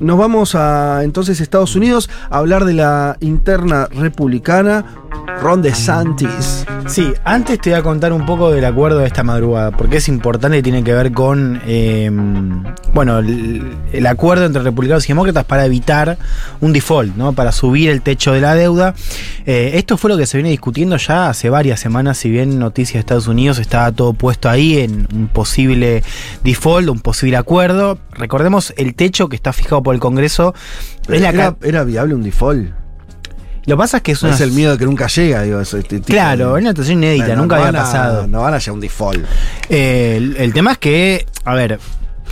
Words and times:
Nos 0.00 0.16
vamos 0.16 0.54
a 0.54 1.02
entonces 1.02 1.40
Estados 1.40 1.74
Unidos 1.74 2.08
a 2.30 2.38
hablar 2.38 2.64
de 2.64 2.72
la 2.72 3.16
interna 3.18 3.88
republicana 3.90 4.84
Ron 5.42 5.60
DeSantis. 5.60 6.64
Sí, 6.86 7.12
antes 7.24 7.60
te 7.60 7.70
voy 7.70 7.78
a 7.80 7.82
contar 7.82 8.12
un 8.12 8.24
poco 8.24 8.50
del 8.50 8.64
acuerdo 8.64 8.98
de 9.00 9.06
esta 9.06 9.22
madrugada, 9.22 9.72
porque 9.72 9.96
es 9.96 10.08
importante 10.08 10.58
y 10.58 10.62
tiene 10.62 10.82
que 10.82 10.94
ver 10.94 11.12
con, 11.12 11.60
eh, 11.66 12.10
bueno, 12.94 13.18
el, 13.18 13.76
el, 13.92 14.06
acuerdo 14.06 14.46
entre 14.46 14.62
republicanos 14.62 15.04
y 15.04 15.08
demócratas 15.08 15.44
para 15.44 15.66
evitar 15.66 16.16
un 16.60 16.72
default, 16.72 17.14
¿no? 17.16 17.32
Para 17.34 17.52
subir 17.52 17.90
el 17.90 18.00
techo 18.00 18.32
de 18.32 18.40
la 18.40 18.54
deuda. 18.54 18.94
Eh, 19.46 19.72
esto 19.74 19.96
fue 19.96 20.10
lo 20.10 20.16
que 20.16 20.26
se 20.26 20.38
viene 20.38 20.50
discutiendo 20.50 20.96
ya 20.96 21.28
hace 21.28 21.50
varias 21.50 21.80
semanas, 21.80 22.18
si 22.18 22.30
bien 22.30 22.58
Noticias 22.58 22.94
de 22.94 23.00
Estados 23.00 23.28
Unidos 23.28 23.58
estaba 23.58 23.92
todo 23.92 24.14
puesto 24.14 24.48
ahí 24.48 24.78
en 24.78 25.08
un 25.12 25.28
posible 25.28 26.02
default, 26.42 26.88
un 26.88 27.00
posible 27.00 27.36
acuerdo. 27.36 27.98
Recordemos 28.12 28.72
el 28.76 28.94
techo 28.94 29.28
que 29.28 29.36
está 29.36 29.52
fijado 29.52 29.82
por 29.82 29.87
el 29.94 30.00
Congreso. 30.00 30.54
Es 31.08 31.20
la 31.20 31.30
era, 31.30 31.56
era 31.62 31.84
viable 31.84 32.14
un 32.14 32.22
default. 32.22 32.70
Lo 33.68 33.76
que 33.76 33.78
pasa 33.78 33.96
es 33.98 34.02
que 34.02 34.12
es, 34.12 34.22
una... 34.22 34.34
es 34.34 34.40
el 34.40 34.52
miedo 34.52 34.72
de 34.72 34.78
que 34.78 34.86
nunca 34.86 35.08
llega, 35.08 35.42
digo, 35.42 35.60
este 35.60 35.82
tipo 35.82 36.06
Claro, 36.06 36.56
es 36.56 36.62
una 36.62 36.70
situación 36.70 36.98
inédita, 36.98 37.26
bueno, 37.26 37.42
nunca 37.42 37.56
no 37.56 37.64
había 37.66 37.80
pasado. 37.80 38.22
A, 38.22 38.26
no 38.26 38.40
van 38.40 38.54
a 38.54 38.58
llegar 38.58 38.72
un 38.72 38.80
default. 38.80 39.26
Eh, 39.68 40.14
el, 40.16 40.36
el, 40.38 40.54
tema 40.54 40.72
es 40.72 40.78
que, 40.78 41.26
a 41.44 41.54
ver. 41.54 41.78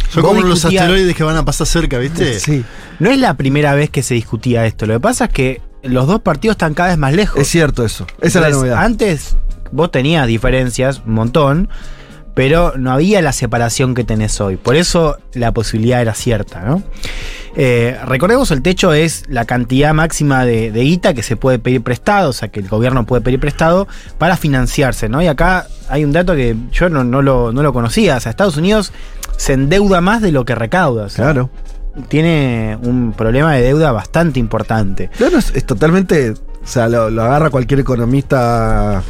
Son 0.08 0.22
como 0.22 0.40
los 0.40 0.64
asteroides 0.64 1.14
que 1.14 1.24
van 1.24 1.36
a 1.36 1.44
pasar 1.44 1.66
cerca, 1.66 1.98
¿viste? 1.98 2.40
Sí. 2.40 2.64
No 3.00 3.10
es 3.10 3.18
la 3.18 3.34
primera 3.34 3.74
vez 3.74 3.90
que 3.90 4.02
se 4.02 4.14
discutía 4.14 4.64
esto. 4.64 4.86
Lo 4.86 4.94
que 4.94 5.00
pasa 5.00 5.26
es 5.26 5.30
que 5.30 5.60
los 5.82 6.06
dos 6.06 6.22
partidos 6.22 6.54
están 6.54 6.72
cada 6.72 6.88
vez 6.88 6.98
más 6.98 7.12
lejos. 7.12 7.38
Es 7.38 7.48
cierto 7.48 7.84
eso. 7.84 8.04
Esa 8.04 8.14
Entonces, 8.14 8.36
es 8.36 8.42
la 8.42 8.50
novedad. 8.50 8.84
Antes 8.84 9.36
vos 9.72 9.90
tenías 9.90 10.26
diferencias, 10.26 11.02
un 11.04 11.12
montón, 11.12 11.68
pero 12.36 12.74
no 12.76 12.92
había 12.92 13.22
la 13.22 13.32
separación 13.32 13.94
que 13.94 14.04
tenés 14.04 14.42
hoy. 14.42 14.58
Por 14.58 14.76
eso 14.76 15.16
la 15.32 15.52
posibilidad 15.52 16.02
era 16.02 16.12
cierta, 16.12 16.60
¿no? 16.60 16.82
Eh, 17.56 17.98
recordemos, 18.04 18.50
el 18.50 18.60
techo 18.60 18.92
es 18.92 19.24
la 19.26 19.46
cantidad 19.46 19.94
máxima 19.94 20.44
de, 20.44 20.70
de 20.70 20.80
guita 20.82 21.14
que 21.14 21.22
se 21.22 21.36
puede 21.38 21.58
pedir 21.58 21.82
prestado, 21.82 22.28
o 22.28 22.32
sea, 22.34 22.48
que 22.48 22.60
el 22.60 22.68
gobierno 22.68 23.06
puede 23.06 23.22
pedir 23.22 23.40
prestado 23.40 23.88
para 24.18 24.36
financiarse, 24.36 25.08
¿no? 25.08 25.22
Y 25.22 25.28
acá 25.28 25.66
hay 25.88 26.04
un 26.04 26.12
dato 26.12 26.34
que 26.34 26.54
yo 26.72 26.90
no, 26.90 27.04
no, 27.04 27.22
lo, 27.22 27.52
no 27.52 27.62
lo, 27.62 27.72
conocía, 27.72 28.18
o 28.18 28.20
sea, 28.20 28.28
Estados 28.28 28.58
Unidos 28.58 28.92
se 29.38 29.54
endeuda 29.54 30.02
más 30.02 30.20
de 30.20 30.30
lo 30.30 30.44
que 30.44 30.54
recauda. 30.54 31.04
O 31.04 31.08
sea, 31.08 31.24
claro. 31.24 31.48
Tiene 32.08 32.76
un 32.82 33.14
problema 33.16 33.54
de 33.54 33.62
deuda 33.62 33.92
bastante 33.92 34.38
importante. 34.38 35.08
Claro, 35.16 35.38
es, 35.38 35.52
es 35.54 35.64
totalmente. 35.64 36.32
O 36.32 36.68
sea, 36.68 36.86
lo, 36.90 37.08
lo 37.08 37.22
agarra 37.22 37.48
cualquier 37.48 37.80
economista 37.80 39.02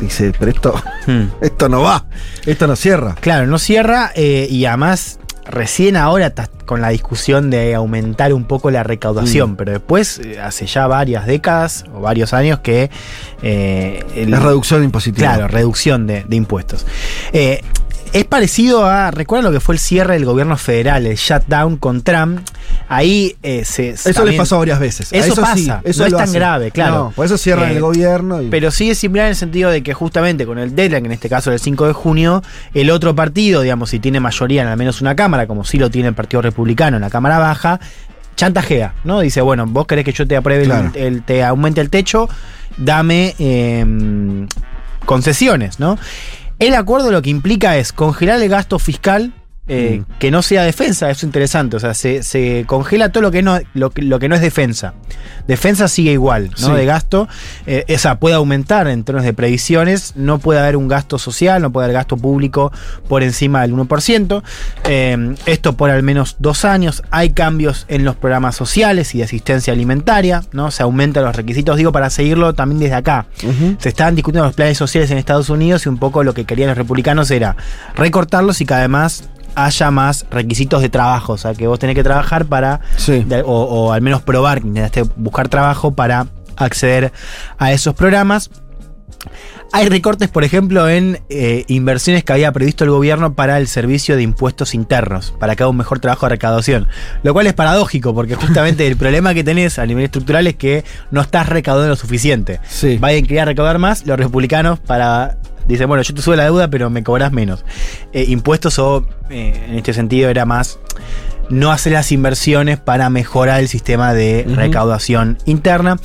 dice, 0.00 0.32
pero 0.38 0.50
esto, 0.50 0.74
hmm. 1.06 1.24
esto 1.40 1.68
no 1.68 1.82
va, 1.82 2.06
esto 2.44 2.66
no 2.66 2.76
cierra. 2.76 3.14
Claro, 3.20 3.46
no 3.46 3.58
cierra 3.58 4.12
eh, 4.14 4.46
y 4.50 4.64
además 4.64 5.18
recién 5.48 5.96
ahora 5.96 6.26
estás 6.26 6.50
con 6.64 6.80
la 6.80 6.88
discusión 6.88 7.50
de 7.50 7.74
aumentar 7.74 8.32
un 8.32 8.44
poco 8.44 8.70
la 8.70 8.82
recaudación, 8.82 9.52
mm. 9.52 9.56
pero 9.56 9.72
después 9.72 10.18
eh, 10.18 10.40
hace 10.40 10.66
ya 10.66 10.86
varias 10.86 11.26
décadas 11.26 11.84
o 11.94 12.00
varios 12.00 12.32
años 12.34 12.58
que... 12.60 12.90
Eh, 13.42 14.04
el, 14.16 14.30
la 14.30 14.40
reducción 14.40 14.82
impositiva. 14.82 15.34
Claro, 15.34 15.48
reducción 15.48 16.06
de, 16.06 16.24
de 16.24 16.36
impuestos. 16.36 16.84
Eh, 17.32 17.62
es 18.18 18.24
parecido 18.24 18.86
a. 18.86 19.10
¿Recuerdan 19.10 19.44
lo 19.44 19.52
que 19.52 19.60
fue 19.60 19.74
el 19.74 19.78
cierre 19.78 20.14
del 20.14 20.24
gobierno 20.24 20.56
federal, 20.56 21.06
el 21.06 21.16
shutdown 21.16 21.76
con 21.76 22.02
Trump? 22.02 22.40
Ahí 22.88 23.36
eh, 23.42 23.64
se. 23.64 23.90
Eso 23.90 24.12
también, 24.12 24.32
les 24.32 24.38
pasó 24.38 24.58
varias 24.58 24.78
veces. 24.78 25.12
Eso, 25.12 25.32
eso 25.32 25.42
pasa. 25.42 25.54
Sí, 25.54 25.70
eso 25.84 26.02
no 26.02 26.06
es 26.06 26.24
tan 26.24 26.32
grave, 26.32 26.70
claro. 26.70 26.96
No, 26.96 27.10
por 27.10 27.26
eso 27.26 27.36
cierran 27.36 27.70
eh, 27.70 27.74
el 27.74 27.80
gobierno. 27.80 28.40
Y... 28.42 28.48
Pero 28.48 28.70
sí 28.70 28.90
es 28.90 28.98
similar 28.98 29.26
en 29.26 29.30
el 29.30 29.36
sentido 29.36 29.70
de 29.70 29.82
que 29.82 29.92
justamente 29.92 30.46
con 30.46 30.58
el 30.58 30.74
deadline, 30.74 31.06
en 31.06 31.12
este 31.12 31.28
caso 31.28 31.52
el 31.52 31.60
5 31.60 31.86
de 31.86 31.92
junio, 31.92 32.42
el 32.74 32.90
otro 32.90 33.14
partido, 33.14 33.60
digamos, 33.60 33.90
si 33.90 33.98
tiene 33.98 34.20
mayoría 34.20 34.62
en 34.62 34.68
al 34.68 34.76
menos 34.76 35.00
una 35.00 35.14
cámara, 35.14 35.46
como 35.46 35.64
sí 35.64 35.78
lo 35.78 35.90
tiene 35.90 36.08
el 36.08 36.14
Partido 36.14 36.42
Republicano 36.42 36.96
en 36.96 37.02
la 37.02 37.10
Cámara 37.10 37.38
Baja, 37.38 37.80
chantajea, 38.36 38.94
¿no? 39.04 39.20
Dice, 39.20 39.40
bueno, 39.40 39.66
vos 39.66 39.86
querés 39.86 40.04
que 40.04 40.12
yo 40.12 40.26
te 40.26 40.36
apruebe, 40.36 40.64
claro. 40.64 40.90
el, 40.94 41.02
el, 41.02 41.22
te 41.22 41.44
aumente 41.44 41.80
el 41.80 41.90
techo, 41.90 42.28
dame 42.76 43.34
eh, 43.38 43.84
concesiones, 45.04 45.80
¿no? 45.80 45.98
El 46.58 46.74
acuerdo 46.74 47.10
lo 47.10 47.20
que 47.20 47.28
implica 47.28 47.76
es 47.76 47.92
congelar 47.92 48.40
el 48.40 48.48
gasto 48.48 48.78
fiscal. 48.78 49.34
Eh, 49.68 50.00
mm. 50.00 50.18
Que 50.18 50.30
no 50.30 50.42
sea 50.42 50.62
defensa, 50.62 51.10
eso 51.10 51.18
es 51.18 51.24
interesante. 51.24 51.76
O 51.76 51.80
sea, 51.80 51.94
se, 51.94 52.22
se 52.22 52.64
congela 52.66 53.10
todo 53.10 53.22
lo 53.22 53.30
que, 53.30 53.42
no, 53.42 53.58
lo, 53.74 53.90
lo, 53.96 54.18
que 54.18 54.28
no 54.28 54.34
es 54.34 54.40
defensa. 54.40 54.94
Defensa 55.48 55.88
sigue 55.88 56.12
igual, 56.12 56.50
¿no? 56.60 56.68
Sí. 56.68 56.72
De 56.72 56.86
gasto. 56.86 57.28
Eh, 57.66 57.84
o 57.92 57.98
sea, 57.98 58.18
puede 58.18 58.36
aumentar 58.36 58.86
en 58.88 59.02
términos 59.04 59.24
de 59.24 59.32
previsiones. 59.32 60.14
No 60.16 60.38
puede 60.38 60.60
haber 60.60 60.76
un 60.76 60.88
gasto 60.88 61.18
social, 61.18 61.62
no 61.62 61.72
puede 61.72 61.86
haber 61.86 61.94
gasto 61.94 62.16
público 62.16 62.72
por 63.08 63.22
encima 63.22 63.62
del 63.62 63.74
1%. 63.74 64.42
Eh, 64.84 65.34
esto 65.46 65.76
por 65.76 65.90
al 65.90 66.02
menos 66.02 66.36
dos 66.38 66.64
años. 66.64 67.02
Hay 67.10 67.30
cambios 67.30 67.86
en 67.88 68.04
los 68.04 68.16
programas 68.16 68.56
sociales 68.56 69.14
y 69.14 69.18
de 69.18 69.24
asistencia 69.24 69.72
alimentaria, 69.72 70.42
¿no? 70.52 70.70
Se 70.70 70.82
aumentan 70.82 71.24
los 71.24 71.34
requisitos, 71.34 71.76
digo, 71.76 71.92
para 71.92 72.10
seguirlo 72.10 72.54
también 72.54 72.80
desde 72.80 72.94
acá. 72.94 73.26
Uh 73.42 73.46
-huh. 73.46 73.76
Se 73.80 73.88
estaban 73.88 74.14
discutiendo 74.14 74.46
los 74.46 74.54
planes 74.54 74.78
sociales 74.78 75.10
en 75.10 75.18
Estados 75.18 75.50
Unidos 75.50 75.86
y 75.86 75.88
un 75.88 75.98
poco 75.98 76.22
lo 76.22 76.34
que 76.34 76.44
querían 76.44 76.68
los 76.68 76.78
republicanos 76.78 77.30
era 77.30 77.56
recortarlos 77.96 78.60
y 78.60 78.66
que 78.66 78.74
además 78.74 79.28
haya 79.56 79.90
más 79.90 80.26
requisitos 80.30 80.82
de 80.82 80.88
trabajo, 80.88 81.32
o 81.32 81.38
sea, 81.38 81.54
que 81.54 81.66
vos 81.66 81.78
tenés 81.78 81.96
que 81.96 82.04
trabajar 82.04 82.44
para, 82.44 82.80
sí. 82.96 83.24
de, 83.24 83.42
o, 83.42 83.46
o, 83.46 83.92
al 83.92 84.02
menos 84.02 84.22
probar 84.22 84.62
que 84.62 85.02
buscar 85.16 85.48
trabajo 85.48 85.94
para 85.94 86.26
acceder 86.56 87.12
a 87.58 87.72
esos 87.72 87.94
programas. 87.94 88.50
Hay 89.72 89.88
recortes, 89.88 90.28
por 90.28 90.44
ejemplo, 90.44 90.88
en 90.88 91.20
eh, 91.28 91.64
inversiones 91.68 92.22
que 92.22 92.32
había 92.32 92.52
previsto 92.52 92.84
el 92.84 92.90
gobierno 92.90 93.34
para 93.34 93.58
el 93.58 93.66
servicio 93.66 94.16
de 94.16 94.22
impuestos 94.22 94.74
internos, 94.74 95.34
para 95.38 95.56
que 95.56 95.64
haga 95.64 95.70
un 95.70 95.76
mejor 95.76 95.98
trabajo 95.98 96.26
de 96.26 96.30
recaudación. 96.30 96.86
Lo 97.22 97.32
cual 97.32 97.46
es 97.46 97.54
paradójico, 97.54 98.14
porque 98.14 98.34
justamente 98.36 98.86
el 98.86 98.96
problema 98.96 99.34
que 99.34 99.42
tenés 99.42 99.78
a 99.78 99.86
nivel 99.86 100.04
estructural 100.04 100.46
es 100.46 100.56
que 100.56 100.84
no 101.10 101.20
estás 101.20 101.48
recaudando 101.48 101.88
lo 101.88 101.96
suficiente. 101.96 102.60
Sí. 102.68 102.98
Biden 102.98 103.26
quería 103.26 103.44
recaudar 103.44 103.78
más, 103.78 104.06
los 104.06 104.18
republicanos 104.18 104.78
para 104.78 105.38
dicen, 105.66 105.88
bueno, 105.88 106.02
yo 106.02 106.14
te 106.14 106.22
subo 106.22 106.36
la 106.36 106.44
deuda, 106.44 106.68
pero 106.68 106.90
me 106.90 107.02
cobras 107.02 107.32
menos. 107.32 107.64
Eh, 108.12 108.24
impuestos 108.28 108.78
o, 108.78 109.04
eh, 109.30 109.66
en 109.68 109.74
este 109.76 109.92
sentido, 109.92 110.28
era 110.30 110.44
más 110.44 110.78
no 111.48 111.70
hacer 111.70 111.92
las 111.92 112.10
inversiones 112.12 112.78
para 112.78 113.08
mejorar 113.08 113.60
el 113.60 113.68
sistema 113.68 114.14
de 114.14 114.44
uh 114.46 114.50
-huh. 114.50 114.56
recaudación 114.56 115.38
interna. 115.44 115.98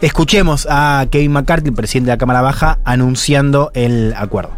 Escuchemos 0.00 0.66
a 0.70 1.06
Kevin 1.10 1.32
McCarthy, 1.32 1.68
el 1.68 1.74
presidente 1.74 2.10
de 2.10 2.14
la 2.14 2.18
Cámara 2.18 2.42
Baja, 2.42 2.78
anunciando 2.84 3.70
el 3.74 4.14
acuerdo. 4.16 4.50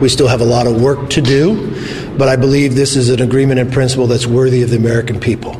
We 0.00 0.08
still 0.08 0.28
have 0.28 0.42
a 0.42 0.46
lot 0.46 0.66
of 0.66 0.80
work 0.80 1.10
to 1.10 1.20
do, 1.20 1.56
but 2.16 2.28
I 2.28 2.36
believe 2.36 2.74
this 2.74 2.96
is 2.96 3.10
an 3.10 3.20
agreement 3.20 3.60
in 3.60 3.68
principle 3.68 4.06
that's 4.06 4.26
worthy 4.26 4.64
of 4.64 4.70
the 4.70 4.76
American 4.76 5.18
people. 5.18 5.52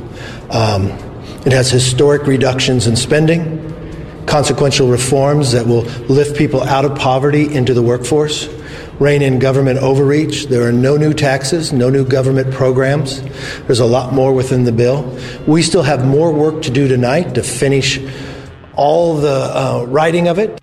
Um, 0.51 0.91
it 1.45 1.53
has 1.53 1.71
historic 1.71 2.27
reductions 2.27 2.87
in 2.87 2.97
spending, 2.97 3.60
consequential 4.27 4.89
reforms 4.89 5.53
that 5.53 5.67
will 5.67 5.83
lift 6.09 6.37
people 6.37 6.63
out 6.63 6.85
of 6.85 6.97
poverty 6.97 7.53
into 7.53 7.75
the 7.75 7.83
workforce, 7.83 8.49
rein 8.99 9.23
in 9.23 9.39
government 9.39 9.79
overreach. 9.81 10.47
There 10.47 10.67
are 10.69 10.73
no 10.73 10.97
new 10.97 11.15
taxes, 11.15 11.73
no 11.73 11.91
new 11.91 12.05
government 12.05 12.53
programs. 12.53 13.23
There's 13.63 13.81
a 13.81 13.87
lot 13.87 14.13
more 14.13 14.33
within 14.33 14.65
the 14.65 14.73
bill. 14.73 15.19
We 15.47 15.63
still 15.63 15.83
have 15.83 16.07
more 16.07 16.33
work 16.33 16.63
to 16.63 16.71
do 16.71 16.87
tonight 16.87 17.35
to 17.35 17.43
finish 17.43 17.99
all 18.75 19.17
the 19.17 19.29
uh, 19.29 19.85
writing 19.89 20.29
of 20.29 20.39
it. 20.39 20.60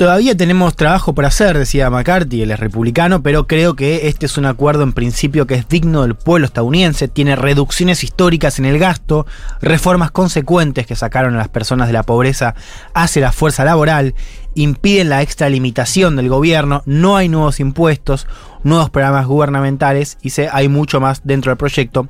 Todavía 0.00 0.34
tenemos 0.34 0.76
trabajo 0.76 1.14
por 1.14 1.26
hacer, 1.26 1.58
decía 1.58 1.90
McCarthy, 1.90 2.40
él 2.40 2.52
es 2.52 2.58
republicano, 2.58 3.22
pero 3.22 3.46
creo 3.46 3.76
que 3.76 4.08
este 4.08 4.24
es 4.24 4.38
un 4.38 4.46
acuerdo 4.46 4.82
en 4.82 4.94
principio 4.94 5.46
que 5.46 5.56
es 5.56 5.68
digno 5.68 6.00
del 6.00 6.14
pueblo 6.14 6.46
estadounidense, 6.46 7.06
tiene 7.06 7.36
reducciones 7.36 8.02
históricas 8.02 8.58
en 8.58 8.64
el 8.64 8.78
gasto, 8.78 9.26
reformas 9.60 10.10
consecuentes 10.10 10.86
que 10.86 10.96
sacaron 10.96 11.34
a 11.34 11.36
las 11.36 11.48
personas 11.48 11.86
de 11.86 11.92
la 11.92 12.02
pobreza 12.02 12.54
hacia 12.94 13.20
la 13.20 13.30
fuerza 13.30 13.62
laboral, 13.62 14.14
impiden 14.54 15.10
la 15.10 15.20
extralimitación 15.20 16.16
del 16.16 16.30
gobierno, 16.30 16.82
no 16.86 17.18
hay 17.18 17.28
nuevos 17.28 17.60
impuestos, 17.60 18.26
nuevos 18.64 18.88
programas 18.88 19.26
gubernamentales 19.26 20.16
y 20.22 20.30
se, 20.30 20.48
hay 20.50 20.70
mucho 20.70 21.02
más 21.02 21.20
dentro 21.24 21.50
del 21.50 21.58
proyecto. 21.58 22.08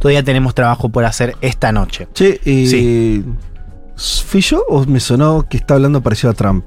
Todavía 0.00 0.24
tenemos 0.24 0.56
trabajo 0.56 0.88
por 0.88 1.04
hacer 1.04 1.36
esta 1.40 1.70
noche. 1.70 2.08
Sí, 2.14 2.36
y 2.44 2.66
sí. 2.66 3.24
¿Fui 4.26 4.40
yo 4.40 4.64
o 4.68 4.84
me 4.86 4.98
sonó 4.98 5.46
que 5.48 5.56
está 5.56 5.74
hablando 5.74 6.02
parecido 6.02 6.32
a 6.32 6.34
Trump? 6.34 6.64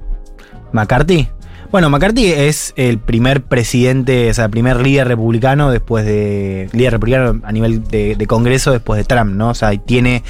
McCarthy. 0.74 1.30
Bueno, 1.72 1.90
McCarthy 1.90 2.34
es 2.34 2.74
el 2.76 3.00
primer 3.00 3.44
presidente, 3.44 4.30
o 4.30 4.34
sea, 4.34 4.46
el 4.46 4.52
primer 4.52 4.82
líder 4.82 5.08
republicano 5.08 5.72
después 5.72 6.06
de. 6.06 6.70
líder 6.74 6.92
republicano 6.94 7.40
a 7.46 7.52
nivel 7.54 7.84
de, 7.86 8.16
de 8.16 8.28
Congreso 8.28 8.72
después 8.72 8.98
de 8.98 9.06
Trump, 9.06 9.32
¿no? 9.32 9.52
O 9.52 9.56
sea, 9.56 9.76
tiene 9.78 10.24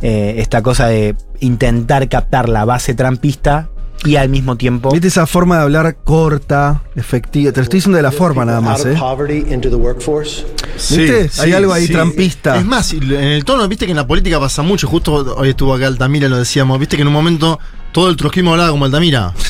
eh, 0.00 0.36
esta 0.38 0.62
cosa 0.62 0.86
de 0.86 1.14
intentar 1.40 2.08
captar 2.08 2.48
la 2.48 2.64
base 2.64 2.94
trumpista 2.94 3.68
y 4.04 4.16
al 4.16 4.28
mismo 4.28 4.56
tiempo. 4.56 4.90
¿Viste 4.92 5.08
esa 5.08 5.26
forma 5.26 5.56
de 5.56 5.62
hablar 5.62 5.96
corta, 6.04 6.82
efectiva? 6.94 7.52
Te 7.52 7.58
lo 7.60 7.62
estoy 7.64 7.78
diciendo 7.78 7.96
de 7.96 8.02
la 8.02 8.12
forma 8.12 8.44
nada 8.44 8.60
más, 8.60 8.84
¿eh? 8.84 8.94
¿Viste? 10.74 11.28
Sí, 11.28 11.40
Hay 11.42 11.48
sí, 11.50 11.52
algo 11.54 11.72
ahí 11.72 11.86
sí. 11.86 11.92
trampista. 11.92 12.56
Es 12.58 12.64
más, 12.64 12.92
en 12.92 13.10
el 13.12 13.44
tono, 13.44 13.66
viste 13.68 13.86
que 13.86 13.92
en 13.92 13.96
la 13.96 14.06
política 14.06 14.38
pasa 14.38 14.62
mucho. 14.62 14.86
Justo 14.86 15.14
hoy 15.36 15.50
estuvo 15.50 15.74
acá 15.74 15.86
Altamira, 15.86 16.28
lo 16.28 16.36
decíamos. 16.38 16.78
Viste 16.78 16.96
que 16.96 17.02
en 17.02 17.08
un 17.08 17.14
momento 17.14 17.58
todo 17.92 18.10
el 18.10 18.16
trotskismo 18.16 18.50
hablaba 18.52 18.70
como 18.70 18.84
Altamira. 18.84 19.32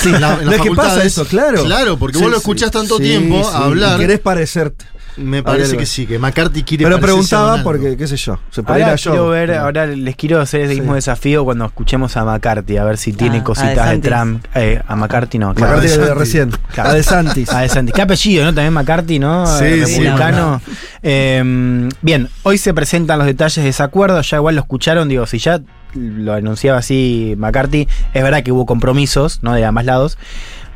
Sí, 0.00 0.10
En 0.10 0.20
la, 0.20 0.34
en 0.34 0.44
no 0.44 0.50
las 0.50 0.54
es 0.56 0.60
que 0.60 0.70
pasa 0.74 1.04
eso, 1.04 1.24
claro. 1.24 1.64
Claro, 1.64 1.96
porque 1.98 2.18
Sí, 2.18 2.22
vos 2.22 2.30
lo 2.30 2.36
sí, 2.36 2.40
escuchás 2.42 2.70
tanto 2.70 2.98
sí, 2.98 3.04
tiempo 3.04 3.42
sí, 3.42 3.50
a 3.52 3.64
hablar. 3.64 3.96
y 3.98 4.02
querés 4.02 4.20
parecerte. 4.20 4.84
Me 5.16 5.42
parece 5.42 5.72
que- 5.72 5.78
que 5.78 5.86
sí, 5.86 6.06
que 6.06 6.18
McCarthy 6.18 6.62
quiere 6.62 6.84
Pero 6.84 6.98
preguntaba 7.00 7.62
porque, 7.62 7.96
qué 7.96 8.06
sé 8.06 8.16
yo, 8.16 8.38
se 8.50 8.62
podría 8.62 8.86
Ahora 8.86 8.96
yo. 8.96 9.10
quiero 9.10 9.28
ver, 9.28 9.54
ahora 9.54 9.86
les 9.86 10.16
quiero 10.16 10.40
hacer 10.40 10.62
ese 10.62 10.74
Sí. 10.74 10.80
mismo 10.80 10.94
desafío 10.94 11.44
cuando 11.44 11.64
escuchemos 11.66 12.16
a 12.16 12.24
McCarthy, 12.24 12.76
a 12.78 12.84
ver 12.84 12.98
si 12.98 13.12
tiene 13.12 13.38
Ah, 13.38 13.44
cositas 13.44 13.90
de. 13.90 13.98
Trump. 13.98 14.44
Eh, 14.54 14.80
a 14.86 14.96
McCarthy 14.96 15.38
no, 15.38 15.54
claro. 15.54 15.72
McCarthy 15.76 15.88
de 15.92 15.98
de 15.98 16.04
Santis. 16.06 16.18
recién. 16.18 16.50
Claro. 16.72 16.90
A 16.90 16.94
de 16.94 17.02
Santis. 17.02 17.48
A 17.52 17.60
DeSantis. 17.60 17.94
Qué 17.94 18.02
apellido, 18.02 18.44
¿no? 18.44 18.54
También 18.54 18.72
McCarthy, 18.72 19.18
¿no? 19.18 19.46
Sí, 19.46 19.64
Eh, 19.64 19.86
sí, 19.86 19.94
Republicano. 20.02 20.60
Eh, 21.02 21.88
bien, 22.02 22.28
hoy 22.42 22.58
se 22.58 22.74
presentan 22.74 23.18
los 23.18 23.26
detalles 23.26 23.62
de 23.62 23.68
ese 23.70 23.82
acuerdo. 23.82 24.20
Ya 24.20 24.36
igual 24.38 24.54
lo 24.54 24.60
escucharon, 24.62 25.08
digo, 25.08 25.26
si 25.26 25.38
ya 25.38 25.60
lo 25.94 26.32
anunciaba 26.32 26.78
así 26.78 27.34
McCarthy, 27.38 27.86
es 28.14 28.22
verdad 28.22 28.42
que 28.42 28.50
hubo 28.50 28.66
compromisos, 28.66 29.40
¿no? 29.42 29.54
De 29.54 29.64
ambos 29.64 29.84
lados. 29.84 30.18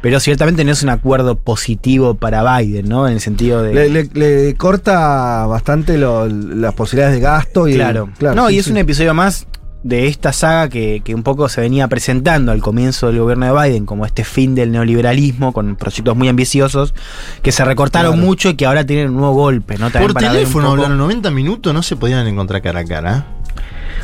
Pero 0.00 0.20
ciertamente 0.20 0.64
no 0.64 0.70
es 0.72 0.82
un 0.82 0.90
acuerdo 0.90 1.36
positivo 1.36 2.14
para 2.14 2.58
Biden, 2.58 2.88
¿no? 2.88 3.08
En 3.08 3.14
el 3.14 3.20
sentido 3.20 3.62
de. 3.62 3.74
Le, 3.74 3.88
le- 3.88 4.10
le 4.14 4.54
corta 4.54 5.44
bastante 5.46 5.98
lo- 5.98 6.26
las 6.28 6.74
posibilidades 6.74 7.16
de 7.16 7.20
gasto 7.20 7.66
y. 7.66 7.74
Claro. 7.74 8.08
no, 8.34 8.48
sí, 8.48 8.54
y 8.54 8.58
es 8.58 8.66
sí. 8.66 8.70
un 8.70 8.76
episodio 8.76 9.12
más 9.14 9.46
de 9.82 10.08
esta 10.08 10.32
saga 10.32 10.68
que, 10.68 11.02
que 11.04 11.14
un 11.14 11.22
poco 11.22 11.48
se 11.48 11.60
venía 11.60 11.86
presentando 11.86 12.50
al 12.50 12.60
comienzo 12.60 13.06
del 13.06 13.20
gobierno 13.20 13.46
de 13.46 13.68
Biden 13.68 13.86
como 13.86 14.04
este 14.06 14.24
fin 14.24 14.54
del 14.56 14.72
neoliberalismo 14.72 15.52
con 15.52 15.76
proyectos 15.76 16.16
muy 16.16 16.28
ambiciosos 16.28 16.94
que 17.42 17.52
se 17.52 17.64
recortaron 17.64 18.12
Claro. 18.14 18.26
mucho 18.26 18.48
y 18.50 18.54
que 18.54 18.66
ahora 18.66 18.84
tienen 18.84 19.10
un 19.10 19.16
nuevo 19.18 19.34
golpe, 19.34 19.78
¿no? 19.78 19.90
También 19.90 20.12
Por 20.12 20.20
teléfono 20.20 20.70
hablaron 20.72 20.98
90 20.98 21.30
minutos, 21.30 21.72
no 21.72 21.82
se 21.84 21.94
podían 21.96 22.26
encontrar 22.26 22.60
cara 22.60 22.80
a 22.80 22.84
cara. 22.84 23.26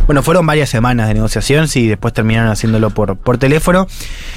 Bueno, 0.06 0.22
fueron 0.22 0.44
varias 0.46 0.68
semanas 0.68 1.08
de 1.08 1.14
negociación, 1.14 1.66
y 1.74 1.86
después 1.86 2.12
terminaron 2.12 2.50
haciéndolo 2.50 2.90
por, 2.90 3.16
por 3.16 3.38
teléfono. 3.38 3.86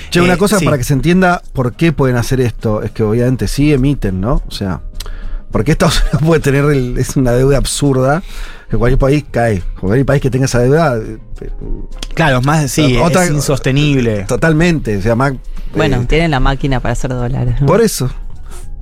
Che, 0.10 0.22
una 0.22 0.34
Eh, 0.34 0.38
cosa 0.38 0.60
sí. 0.60 0.66
para 0.66 0.78
que 0.78 0.84
se 0.86 0.94
entienda 0.94 1.42
por 1.54 1.74
qué 1.74 1.92
pueden 1.92 2.16
hacer 2.16 2.40
esto, 2.40 2.82
es 2.84 2.92
que 2.92 3.04
obviamente 3.04 3.48
sí 3.50 3.74
emiten, 3.74 4.22
¿no? 4.22 4.42
O 4.48 4.52
sea, 4.52 4.82
porque 5.52 5.72
Estados 5.74 6.02
Unidos 6.04 6.22
puede 6.26 6.42
tener, 6.42 6.64
el- 6.66 6.98
es 6.98 7.18
una 7.18 7.32
deuda 7.34 7.58
absurda, 7.58 8.24
que 8.70 8.78
cualquier 8.78 9.00
país 9.00 9.26
cae. 9.30 9.62
Cualquier 9.80 10.06
país 10.06 10.22
que 10.22 10.30
tenga 10.30 10.46
esa 10.46 10.60
deuda, 10.60 10.98
eh, 10.98 11.18
eh, 11.42 11.50
Claro, 12.14 12.42
más 12.42 12.72
sí, 12.72 12.98
Otra- 12.98 13.26
es 13.26 13.32
insostenible. 13.32 14.24
totalmente, 14.24 14.98
o 14.98 15.02
sea, 15.02 15.16
más... 15.16 15.34
Bueno, 15.76 15.98
eh, 15.98 16.06
tienen 16.08 16.32
la 16.32 16.40
máquina 16.40 16.80
para 16.80 16.94
hacer 16.94 17.12
dólares. 17.12 17.56
¿no? 17.60 17.68
Por 17.68 17.82
eso. 17.82 18.10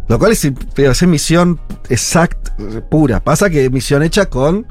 Lo 0.08 0.20
cual 0.20 0.34
es, 0.34 0.46
es 0.46 1.02
emisión 1.02 1.60
exacta, 1.90 2.56
pura. 2.92 3.24
Pasa 3.24 3.50
que 3.50 3.64
emisión 3.66 4.04
hecha 4.04 4.28
con 4.28 4.68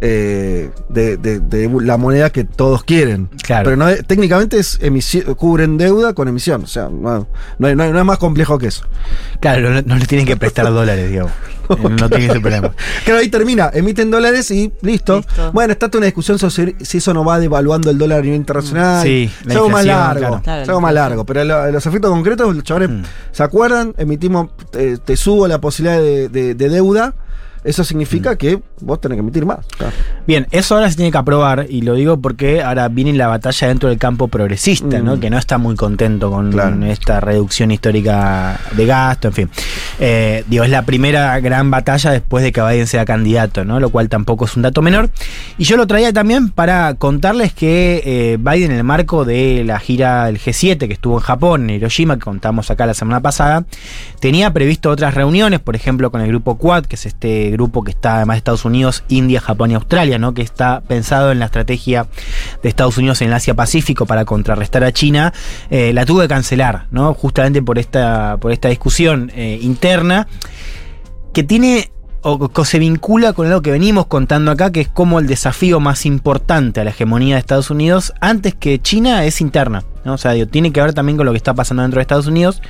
eh, 0.00 0.70
de, 0.88 1.16
de- 1.16 1.40
de 1.40 1.70
la 1.82 1.96
moneda 1.96 2.30
que 2.30 2.44
todos 2.44 2.84
quieren. 2.84 3.28
Claro. 3.42 3.64
Pero 3.64 3.76
no, 3.76 3.88
es- 3.88 4.06
técnicamente 4.06 4.58
es 4.58 4.78
emisión, 4.82 5.34
cubren 5.34 5.78
deuda 5.78 6.12
con 6.14 6.28
emisión. 6.28 6.64
O 6.64 6.66
sea, 6.66 6.88
no, 6.90 7.26
no, 7.58 7.68
es 7.68 8.04
más 8.04 8.18
complejo 8.18 8.58
que 8.58 8.66
eso. 8.68 8.84
Claro, 9.40 9.70
no, 9.70 9.82
no 9.82 9.96
le 9.96 10.06
tienen 10.06 10.26
que 10.26 10.36
prestar 10.36 10.66
dólares, 10.72 11.08
digamos. 11.10 11.32
No 11.98 12.08
tiene 12.08 12.26
ese 12.26 12.38
problema. 12.38 12.70
Claro, 13.04 13.18
ahí 13.20 13.28
termina, 13.28 13.68
emiten 13.74 14.08
dólares 14.08 14.52
y 14.52 14.72
listo. 14.82 15.16
Listo. 15.16 15.50
Bueno, 15.52 15.72
está 15.72 15.88
toda 15.88 15.98
una 15.98 16.04
discusión 16.06 16.38
sobre 16.38 16.76
si 16.84 16.98
eso 16.98 17.12
no 17.12 17.24
va 17.24 17.40
devaluando 17.40 17.90
el 17.90 17.98
dólar 17.98 18.20
a 18.20 18.22
nivel 18.22 18.36
internacional. 18.36 19.02
Sí, 19.02 19.28
es 19.40 19.46
la 19.46 19.54
algo 19.54 19.70
más 19.70 19.84
largo. 19.84 20.20
claro. 20.20 20.42
Claro, 20.44 20.62
es 20.62 20.68
algo 20.68 20.80
más 20.80 20.94
largo. 20.94 21.26
Pero 21.26 21.42
lo- 21.44 21.72
los 21.72 21.84
efectos 21.84 22.08
concretos, 22.12 22.54
los 22.54 22.62
chavales 22.62 22.90
Mm. 22.90 23.02
se 23.32 23.42
acuerdan, 23.42 23.94
emitimos, 23.98 24.50
te, 24.70 24.96
te 24.98 25.16
subo 25.16 25.48
la 25.48 25.60
posibilidad 25.60 26.00
de, 26.00 26.28
de- 26.28 26.54
de 26.54 26.68
deuda. 26.68 27.14
Eso 27.66 27.84
significa 27.84 28.32
Mm. 28.32 28.36
que 28.36 28.60
vos 28.80 29.00
tenés 29.00 29.16
que 29.16 29.20
emitir 29.20 29.44
más. 29.44 29.58
Claro. 29.76 29.92
Bien, 30.26 30.46
eso 30.50 30.74
ahora 30.76 30.88
se 30.90 30.96
tiene 30.96 31.10
que 31.12 31.18
aprobar, 31.18 31.66
y 31.68 31.82
lo 31.82 31.94
digo 31.94 32.16
porque 32.20 32.62
ahora 32.62 32.88
viene 32.88 33.12
la 33.12 33.26
batalla 33.28 33.68
dentro 33.68 33.88
del 33.88 33.98
campo 33.98 34.28
progresista, 34.28 35.00
¿no? 35.00 35.16
Mm. 35.16 35.20
Que 35.20 35.30
no 35.30 35.38
está 35.38 35.58
muy 35.58 35.74
contento 35.76 36.30
con 36.30 36.52
Claro. 36.52 36.84
esta 36.86 37.20
reducción 37.20 37.70
histórica 37.70 38.58
de 38.72 38.86
gasto, 38.86 39.28
en 39.28 39.34
fin. 39.34 39.50
Eh, 39.98 40.44
digo, 40.48 40.64
es 40.64 40.70
la 40.70 40.82
primera 40.82 41.38
gran 41.40 41.70
batalla 41.70 42.10
después 42.12 42.42
de 42.44 42.52
que 42.52 42.60
Biden 42.62 42.86
sea 42.86 43.04
candidato, 43.04 43.64
¿no? 43.64 43.80
Lo 43.80 43.90
cual 43.90 44.08
tampoco 44.08 44.44
es 44.44 44.56
un 44.56 44.62
dato 44.62 44.82
menor. 44.82 45.10
Y 45.58 45.64
yo 45.64 45.76
lo 45.76 45.86
traía 45.86 46.12
también 46.12 46.50
para 46.50 46.94
contarles 46.94 47.52
que 47.52 48.02
eh, 48.04 48.36
Biden, 48.38 48.70
en 48.70 48.78
el 48.78 48.84
marco 48.84 49.24
de 49.24 49.64
la 49.64 49.78
gira 49.78 50.26
del 50.26 50.38
G7 50.38 50.86
que 50.86 50.92
estuvo 50.94 51.16
en 51.16 51.22
Japón, 51.22 51.68
en 51.70 51.76
Hiroshima, 51.76 52.14
que 52.16 52.22
contamos 52.22 52.70
acá 52.70 52.86
la 52.86 52.94
semana 52.94 53.20
pasada, 53.20 53.64
tenía 54.20 54.52
previsto 54.52 54.90
otras 54.90 55.14
reuniones, 55.14 55.60
por 55.60 55.76
ejemplo, 55.76 56.10
con 56.10 56.20
el 56.20 56.28
grupo 56.28 56.56
Quad, 56.58 56.84
que 56.86 56.96
es 56.96 57.06
este 57.06 57.50
grupo 57.56 57.82
que 57.82 57.90
está 57.90 58.16
además 58.16 58.36
de 58.36 58.38
Estados 58.38 58.64
Unidos, 58.64 59.04
India, 59.08 59.40
Japón 59.40 59.70
y 59.70 59.74
Australia, 59.74 60.18
¿no? 60.18 60.34
Que 60.34 60.42
está 60.42 60.80
pensado 60.80 61.32
en 61.32 61.38
la 61.38 61.46
estrategia 61.46 62.06
de 62.62 62.68
Estados 62.68 62.98
Unidos 62.98 63.20
en 63.22 63.28
el 63.28 63.34
Asia-Pacífico 63.34 64.06
para 64.06 64.24
contrarrestar 64.24 64.84
a 64.84 64.92
China. 64.92 65.32
Eh, 65.70 65.92
la 65.92 66.06
tuvo 66.06 66.20
que 66.20 66.28
cancelar, 66.28 66.86
¿no? 66.90 67.14
Justamente 67.14 67.62
por 67.62 67.78
esta, 67.78 68.36
por 68.38 68.52
esta 68.52 68.68
discusión 68.68 69.30
eh, 69.34 69.58
interna 69.62 70.28
que 71.32 71.42
tiene 71.42 71.90
o 72.28 72.48
que 72.48 72.64
se 72.64 72.80
vincula 72.80 73.32
con 73.34 73.46
algo 73.46 73.62
que 73.62 73.70
venimos 73.70 74.06
contando 74.06 74.50
acá, 74.50 74.72
que 74.72 74.80
es 74.80 74.88
como 74.88 75.20
el 75.20 75.28
desafío 75.28 75.78
más 75.78 76.04
importante 76.04 76.80
a 76.80 76.84
la 76.84 76.90
hegemonía 76.90 77.36
de 77.36 77.40
Estados 77.40 77.70
Unidos, 77.70 78.12
antes 78.20 78.52
que 78.54 78.80
China, 78.80 79.24
es 79.24 79.40
interna. 79.40 79.84
¿no? 80.04 80.14
O 80.14 80.18
sea, 80.18 80.32
digo, 80.32 80.48
tiene 80.48 80.72
que 80.72 80.80
ver 80.80 80.92
también 80.92 81.16
con 81.16 81.26
lo 81.26 81.32
que 81.32 81.36
está 81.36 81.54
pasando 81.54 81.82
dentro 81.82 81.98
de 81.98 82.02
Estados 82.02 82.26
Unidos. 82.26 82.62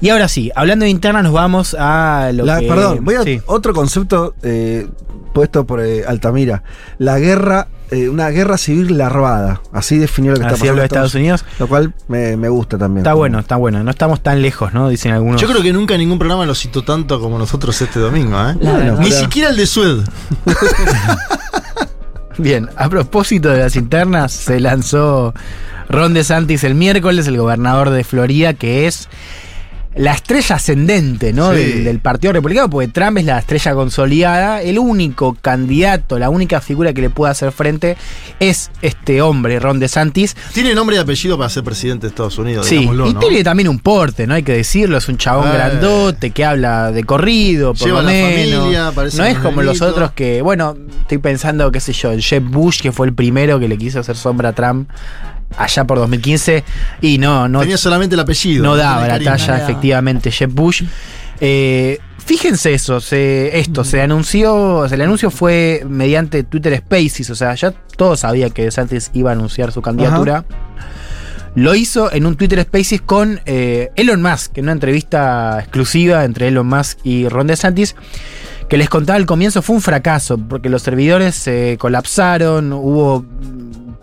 Y 0.00 0.10
ahora 0.10 0.28
sí, 0.28 0.50
hablando 0.54 0.84
de 0.84 0.90
interna, 0.90 1.22
nos 1.22 1.32
vamos 1.32 1.74
a 1.78 2.30
lo 2.34 2.44
La- 2.44 2.60
que. 2.60 2.68
perdón, 2.68 2.98
voy 3.04 3.14
a 3.14 3.22
sí. 3.22 3.40
otro 3.46 3.72
concepto 3.72 4.34
eh, 4.42 4.86
puesto 5.32 5.66
por 5.66 5.80
eh, 5.80 6.04
Altamira. 6.06 6.62
La 6.98 7.18
guerra, 7.18 7.68
eh, 7.90 8.08
una 8.08 8.28
guerra 8.28 8.58
civil 8.58 8.98
larvada. 8.98 9.62
Así 9.72 9.96
definió 9.98 10.32
lo 10.32 10.36
que 10.36 10.42
está 10.42 10.54
Así 10.54 10.60
pasando. 10.60 10.70
hablo 10.72 10.80
de 10.82 10.84
en 10.84 10.86
Estados 10.86 11.14
Unidos. 11.14 11.44
Lo 11.58 11.66
cual 11.66 11.94
me, 12.08 12.36
me 12.36 12.48
gusta 12.50 12.76
también. 12.76 12.98
Está 13.06 13.14
bueno, 13.14 13.38
está 13.38 13.56
bueno. 13.56 13.82
No 13.82 13.90
estamos 13.90 14.22
tan 14.22 14.42
lejos, 14.42 14.72
¿no? 14.74 14.88
Dicen 14.90 15.12
algunos. 15.12 15.40
Yo 15.40 15.48
creo 15.48 15.62
que 15.62 15.72
nunca 15.72 15.96
ningún 15.96 16.18
programa 16.18 16.44
lo 16.44 16.54
citó 16.54 16.82
tanto 16.82 17.18
como 17.20 17.38
nosotros 17.38 17.80
este 17.80 17.98
domingo, 17.98 18.36
¿eh? 18.38 18.54
La 18.60 18.72
Bueno, 18.72 18.78
verdad. 18.78 18.98
Ni 19.00 19.08
pero- 19.08 19.20
siquiera 19.20 19.48
el 19.50 19.56
de 19.56 19.66
Sued. 19.66 19.98
Bien, 22.38 22.68
a 22.76 22.88
propósito 22.90 23.48
de 23.48 23.60
las 23.60 23.76
internas, 23.76 24.30
se 24.32 24.60
lanzó 24.60 25.32
Ron 25.88 26.12
DeSantis 26.12 26.64
el 26.64 26.74
miércoles, 26.74 27.26
el 27.28 27.38
gobernador 27.38 27.88
de 27.90 28.04
Florida, 28.04 28.52
que 28.52 28.86
es 28.86 29.08
la 29.96 30.12
estrella 30.12 30.56
ascendente 30.56 31.32
¿no? 31.32 31.52
Sí. 31.52 31.58
del, 31.58 31.84
del 31.84 31.98
Partido 32.00 32.32
Republicano, 32.34 32.68
porque 32.68 32.88
Trump 32.88 33.18
es 33.18 33.24
la 33.24 33.38
estrella 33.38 33.72
consolidada. 33.74 34.60
El 34.62 34.78
único 34.78 35.36
candidato, 35.40 36.18
la 36.18 36.28
única 36.30 36.60
figura 36.60 36.92
que 36.92 37.00
le 37.00 37.10
puede 37.10 37.30
hacer 37.32 37.50
frente 37.50 37.96
es 38.38 38.70
este 38.82 39.22
hombre, 39.22 39.58
Ron 39.58 39.78
DeSantis. 39.80 40.36
Tiene 40.52 40.74
nombre 40.74 40.96
y 40.96 40.98
apellido 40.98 41.38
para 41.38 41.48
ser 41.48 41.64
presidente 41.64 42.06
de 42.06 42.08
Estados 42.10 42.36
Unidos, 42.38 42.66
Sí, 42.66 42.76
digámoslo, 42.78 43.08
y 43.08 43.14
¿no? 43.14 43.20
tiene 43.20 43.42
también 43.42 43.68
un 43.68 43.78
porte, 43.78 44.26
no 44.26 44.34
hay 44.34 44.42
que 44.42 44.52
decirlo, 44.52 44.98
es 44.98 45.08
un 45.08 45.16
chabón 45.16 45.48
Eh. 45.48 45.52
grandote 45.54 46.30
que 46.30 46.44
habla 46.44 46.92
de 46.92 47.02
corrido, 47.04 47.72
por 47.74 47.86
Lleva 47.86 48.02
lo 48.02 48.08
la 48.08 48.12
menos. 48.12 48.58
familia, 48.60 48.92
parece 48.94 49.16
no 49.18 49.24
es 49.24 49.38
como 49.38 49.62
los 49.62 49.80
otros 49.80 50.12
que, 50.12 50.42
bueno, 50.42 50.76
estoy 51.00 51.18
pensando, 51.18 51.72
qué 51.72 51.80
sé 51.80 51.92
yo, 51.94 52.12
el 52.12 52.20
Jeb 52.22 52.42
Bush, 52.42 52.80
que 52.82 52.92
fue 52.92 53.06
el 53.06 53.14
primero 53.14 53.58
que 53.58 53.66
le 53.68 53.78
quiso 53.78 54.00
hacer 54.00 54.16
sombra 54.16 54.50
a 54.50 54.52
Trump 54.52 54.90
allá 55.56 55.84
por 55.84 55.98
2015, 55.98 56.64
y 57.00 57.18
no, 57.18 57.48
no, 57.48 57.60
Tenía 57.60 57.76
solamente 57.76 58.14
el 58.14 58.20
apellido. 58.20 58.64
no 58.64 58.76
daba 58.76 59.06
la 59.06 59.18
talla, 59.18 59.58
efectivamente, 59.58 60.30
Jeb 60.30 60.50
Bush. 60.50 60.84
Eh, 61.40 61.98
fíjense 62.24 62.74
eso, 62.74 63.00
se, 63.00 63.58
esto, 63.58 63.84
se 63.84 64.00
anunció, 64.00 64.78
o 64.78 64.88
sea, 64.88 64.96
el 64.96 65.02
anuncio 65.02 65.30
fue 65.30 65.84
mediante 65.88 66.42
Twitter 66.42 66.76
Spaces, 66.78 67.30
o 67.30 67.34
sea, 67.34 67.54
ya 67.54 67.72
todos 67.96 68.20
sabían 68.20 68.50
que 68.50 68.64
DeSantis 68.64 69.10
iba 69.14 69.30
a 69.30 69.32
anunciar 69.34 69.72
su 69.72 69.82
candidatura. 69.82 70.44
Lo 71.54 71.74
hizo 71.74 72.12
en 72.12 72.26
un 72.26 72.36
Twitter 72.36 72.60
Spaces 72.62 73.00
con 73.00 73.40
eh, 73.46 73.90
Elon 73.96 74.20
Musk, 74.20 74.58
en 74.58 74.64
una 74.64 74.72
entrevista 74.72 75.58
exclusiva 75.58 76.24
entre 76.24 76.48
Elon 76.48 76.66
Musk 76.66 76.98
y 77.02 77.28
Ron 77.28 77.46
DeSantis, 77.46 77.96
que 78.68 78.76
les 78.76 78.90
contaba 78.90 79.16
al 79.16 79.24
comienzo 79.24 79.62
fue 79.62 79.76
un 79.76 79.82
fracaso, 79.82 80.36
porque 80.36 80.68
los 80.68 80.82
servidores 80.82 81.34
se 81.34 81.76
colapsaron, 81.78 82.74
hubo 82.74 83.24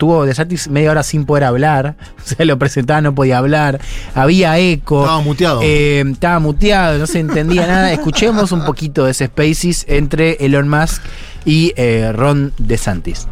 tuvo 0.04 0.26
DeSantis 0.26 0.70
media 0.70 0.92
hora 0.92 1.02
sin 1.02 1.26
poder 1.26 1.46
hablar, 1.46 1.96
o 2.18 2.28
sea, 2.28 2.46
lo 2.46 2.60
presentaba, 2.60 3.00
no 3.00 3.16
podía 3.16 3.38
hablar, 3.38 3.80
había 4.14 4.60
eco. 4.60 5.04
Estaba 5.04 5.22
muteado. 5.22 5.62
Eh, 5.64 6.04
estaba 6.12 6.40
muteado, 6.40 7.00
no 7.00 7.08
se 7.08 7.22
entendía 7.22 7.66
nada. 7.68 7.94
Escuchemos 7.94 8.52
un 8.52 8.66
poquito 8.66 9.06
de 9.06 9.12
ese 9.12 9.28
Spaces 9.28 9.86
entre 9.88 10.34
Elon 10.46 10.68
Musk 10.68 11.02
y 11.46 11.72
eh, 11.78 12.12
Ron 12.12 12.52
DeSantis. 12.58 13.30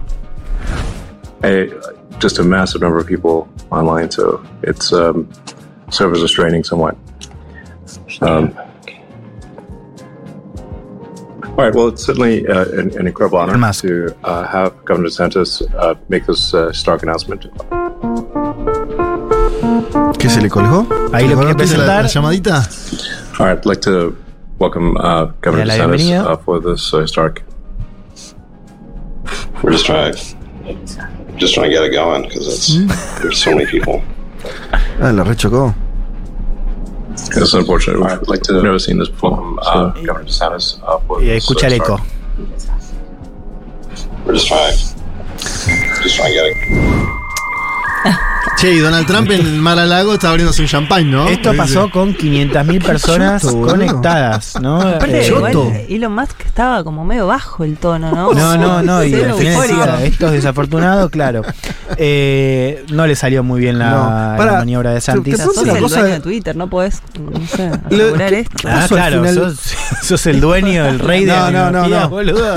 a, 1.44 1.68
just 2.20 2.40
a 2.40 2.44
massive 2.44 2.82
number 2.82 3.00
of 3.00 3.06
people 3.06 3.50
online, 3.70 4.10
so 4.10 4.42
it's 4.64 4.94
um, 4.94 5.28
servers 5.90 6.24
are 6.24 6.30
straining 6.30 6.64
somewhat. 6.64 6.96
Um, 8.22 8.56
all 11.62 11.68
right. 11.68 11.76
Well, 11.76 11.90
it's 11.90 12.04
certainly 12.04 12.48
uh, 12.48 12.66
an, 12.70 12.98
an 12.98 13.06
incredible 13.06 13.38
honor 13.38 13.54
to 13.74 14.16
uh, 14.24 14.48
have 14.48 14.84
Governor 14.84 15.10
DeSantis 15.10 15.62
uh, 15.76 15.94
make 16.10 16.26
this 16.26 16.56
uh, 16.56 16.74
stark 16.74 17.04
announcement. 17.04 17.44
¿Qué 20.18 20.28
se 20.30 20.42
le 20.42 20.50
colgó? 20.50 20.88
Ahí 21.14 21.28
lo 21.30 21.36
quiere 21.38 21.54
¿Quieres 21.54 21.78
la, 21.78 21.86
presentar. 21.86 22.04
la 22.04 22.10
llamadita? 22.10 23.40
All 23.40 23.46
right. 23.46 23.58
I'd 23.60 23.66
like 23.68 23.82
to 23.82 24.18
welcome 24.58 24.98
uh, 24.98 25.26
Governor 25.42 25.66
La 25.66 25.76
DeSantis 25.76 26.26
uh, 26.26 26.38
for 26.38 26.60
this 26.60 26.92
uh, 26.96 27.02
historic. 27.02 27.44
We're 29.62 29.74
just 29.74 29.86
trying, 29.86 30.14
just 31.36 31.54
trying 31.54 31.70
to 31.70 31.76
get 31.76 31.84
it 31.84 31.92
going 31.92 32.24
because 32.24 32.48
it's 32.48 33.22
there's 33.22 33.38
so 33.38 33.52
many 33.52 33.68
people. 33.68 34.02
Ah, 35.00 35.12
la 35.12 35.24
rechocó. 35.24 35.76
Uh, 37.36 37.42
It's 37.42 37.54
unfortunate. 37.54 37.98
We've 37.98 38.06
I'd 38.08 38.28
like 38.28 38.42
to 38.44 38.54
never 38.62 38.80
seen 38.80 38.98
this 39.00 39.10
before. 39.10 39.34
um, 39.40 39.60
So, 39.64 39.70
uh, 39.70 39.92
Governor 40.06 40.26
DeSantis. 40.28 40.80
Uh, 40.84 41.00
for 41.08 41.20
Y 41.22 41.30
escucha 41.38 41.68
el 41.68 41.74
uh, 41.74 41.76
eco. 41.78 41.98
We're 44.26 44.34
just 44.34 44.48
trying, 44.48 44.78
just 46.04 46.16
trying 46.16 46.30
to 46.30 46.36
get 46.36 46.46
it. 46.46 46.58
Che, 48.62 48.72
y 48.76 48.78
Donald 48.78 49.08
Trump 49.08 49.28
en 49.32 49.60
Mar-a-Lago 49.60 50.14
está 50.14 50.30
abriéndose 50.30 50.62
un 50.62 50.68
champagne, 50.68 51.10
¿no? 51.10 51.28
Esto 51.28 51.52
pasó 51.58 51.90
con 51.90 52.16
500.000 52.16 52.86
personas 52.86 53.42
choto, 53.42 53.62
conectadas, 53.66 54.54
¿no? 54.62 54.80
Aparte, 54.80 55.22
Eh, 55.26 55.28
Choto. 55.28 55.50
igual 55.50 55.86
Elon 55.90 56.14
Musk 56.14 56.46
estaba 56.46 56.84
como 56.84 57.04
medio 57.04 57.26
bajo 57.26 57.64
el 57.64 57.78
tono, 57.78 58.12
¿no? 58.12 58.32
No, 58.34 58.58
no, 58.58 58.84
no, 58.84 59.04
y 59.04 59.16
al 59.16 59.34
final 59.34 59.62
decía, 59.68 60.06
esto 60.06 60.28
es 60.28 60.34
desafortunado, 60.34 61.10
claro. 61.10 61.42
Eh, 61.98 62.86
no 62.92 63.08
le 63.08 63.16
salió 63.16 63.44
muy 63.44 63.60
bien 63.60 63.80
la, 63.80 63.90
No. 63.90 63.98
la 64.10 64.36
Pará, 64.38 64.54
maniobra 64.60 64.92
de 64.94 65.02
Santis. 65.02 65.40
Sos 65.40 65.58
una 65.58 65.74
el 65.74 65.80
cosa 65.82 65.96
dueño 66.02 66.08
de- 66.14 66.20
de 66.20 66.24
Twitter, 66.24 66.56
no 66.56 66.70
podés, 66.70 67.02
no 67.20 67.48
sé, 67.48 67.68
Lo- 67.90 68.04
asegurar 68.04 68.30
¿qué- 68.30 68.40
esto. 68.42 68.68
Ah, 68.68 68.84
al 68.84 68.88
claro, 68.90 69.18
final? 69.22 69.36
sos, 69.36 69.60
sos 70.04 70.26
el 70.28 70.40
dueño, 70.40 70.86
el 70.86 71.00
rey 71.00 71.26
de 71.26 71.32
No, 71.34 71.50
la 71.52 71.72
no, 71.72 71.72
no, 71.72 71.88
no. 71.88 72.10
boludo. 72.10 72.56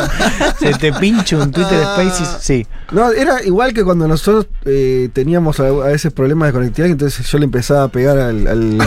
Se 0.61 0.75
te 0.75 0.93
pincha 0.93 1.39
un 1.39 1.51
Twitter 1.51 1.83
Spaces, 1.83 2.29
sí. 2.41 2.67
No, 2.93 3.11
era 3.11 3.43
igual 3.43 3.73
que 3.73 3.83
cuando 3.83 4.07
nosotros 4.07 4.47
eh, 4.67 5.09
teníamos 5.15 5.59
a, 5.59 5.65
a 5.69 5.94
veces 5.95 6.13
problemas 6.13 6.49
de 6.49 6.53
conectividad, 6.53 6.91
entonces 6.91 7.27
yo 7.27 7.39
le 7.39 7.45
empezaba 7.45 7.85
a 7.85 7.89
pegar 7.89 8.19
al, 8.19 8.47
al, 8.47 8.79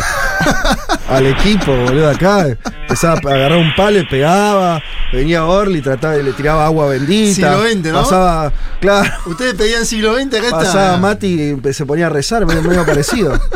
al 1.10 1.26
equipo, 1.26 1.76
boludo, 1.76 2.10
acá. 2.10 2.48
Empezaba 2.82 3.16
a 3.16 3.34
agarrar 3.36 3.58
un 3.58 3.74
palo 3.76 4.00
y 4.00 4.06
pegaba. 4.06 4.82
Venía 5.12 5.46
Orly, 5.46 5.82
trataba, 5.82 6.16
le 6.16 6.32
tiraba 6.34 6.66
agua 6.66 6.88
bendita. 6.88 7.34
Siglo 7.58 7.62
XX, 7.70 7.92
¿no? 7.94 8.02
Pasaba, 8.04 8.52
claro, 8.80 9.10
Ustedes 9.26 9.54
pedían 9.56 9.86
siglo 9.86 10.16
XX, 10.16 10.34
acá 10.36 10.50
pasaba 10.52 10.86
está. 10.86 10.98
Mati 10.98 11.58
y 11.64 11.74
se 11.74 11.86
ponía 11.86 12.08
a 12.08 12.10
rezar, 12.10 12.46
medio, 12.46 12.62
medio 12.64 12.86
parecido. 12.86 13.34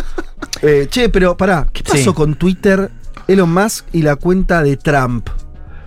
Eh, 0.64 0.88
che, 0.92 1.10
pero 1.10 1.36
pará, 1.38 1.68
¿qué 1.74 1.82
pasó 1.82 1.98
Sí. 1.98 2.14
con 2.14 2.36
Twitter, 2.36 2.92
Elon 3.28 3.52
Musk 3.52 3.86
y 3.94 4.04
la 4.04 4.16
cuenta 4.16 4.62
de 4.62 4.78
Trump? 4.78 5.28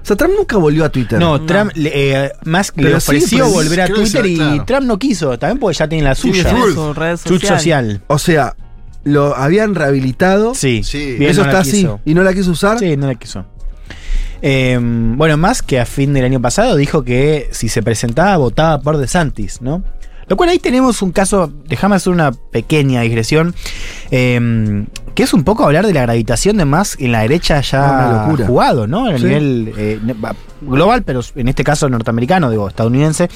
O 0.04 0.06
sea, 0.06 0.16
Trump 0.16 0.34
nunca 0.36 0.58
volvió 0.58 0.84
a 0.84 0.90
Twitter. 0.90 1.18
No, 1.18 1.40
Trump, 1.46 1.72
eh, 1.76 2.30
Musk 2.44 2.76
le 2.76 2.82
Pero 2.82 2.98
ofreció 2.98 3.46
sí, 3.46 3.52
volver 3.52 3.80
a 3.80 3.86
Twitter 3.86 4.26
y 4.26 4.36
claro. 4.36 4.64
Trump 4.66 4.82
no 4.86 4.98
quiso, 4.98 5.38
también 5.38 5.58
porque 5.58 5.78
ya 5.78 5.88
tiene 5.88 6.04
la 6.04 6.14
suya. 6.14 6.42
Su 6.74 6.92
red 6.92 7.16
Truth 7.24 7.40
social. 7.40 7.58
social. 7.58 8.02
O 8.08 8.18
sea, 8.18 8.54
lo 9.04 9.34
habían 9.34 9.74
rehabilitado. 9.74 10.54
Sí, 10.54 10.82
Sí. 10.82 11.16
Eso 11.20 11.40
no 11.40 11.46
está 11.46 11.60
así. 11.60 11.88
¿Y 12.04 12.12
no 12.12 12.22
la 12.22 12.34
quiso 12.34 12.50
usar? 12.50 12.78
Sí, 12.78 12.98
no 12.98 13.06
la 13.06 13.14
quiso. 13.14 13.46
Eh, 14.42 14.78
bueno, 14.78 15.38
más 15.38 15.62
que 15.62 15.80
a 15.80 15.86
fin 15.86 16.12
del 16.12 16.26
año 16.26 16.38
pasado 16.42 16.76
dijo 16.76 17.02
que 17.02 17.48
si 17.52 17.70
se 17.70 17.82
presentaba 17.82 18.36
votaba 18.36 18.82
por 18.82 18.98
DeSantis, 18.98 19.62
¿no? 19.62 19.82
Lo 20.26 20.36
cual 20.36 20.50
ahí 20.50 20.58
tenemos 20.58 21.00
un 21.00 21.12
caso, 21.12 21.50
déjame 21.66 21.96
hacer 21.96 22.12
una 22.12 22.32
pequeña 22.32 23.00
digresión, 23.00 23.54
eh, 24.10 24.84
que 25.14 25.22
es 25.22 25.32
un 25.32 25.44
poco 25.44 25.64
hablar 25.64 25.86
de 25.86 25.92
la 25.94 26.02
gravitación 26.02 26.56
de 26.56 26.64
más 26.64 26.96
en 26.98 27.12
la 27.12 27.20
derecha 27.20 27.60
ya 27.60 28.28
jugado, 28.46 28.86
¿no? 28.86 29.06
A 29.06 29.16
Sí. 29.18 29.24
nivel 29.24 29.72
eh, 29.76 30.00
global, 30.60 31.02
pero 31.04 31.20
en 31.36 31.48
este 31.48 31.62
caso 31.64 31.88
norteamericano, 31.88 32.50
digo, 32.50 32.68
estadounidense. 32.68 33.28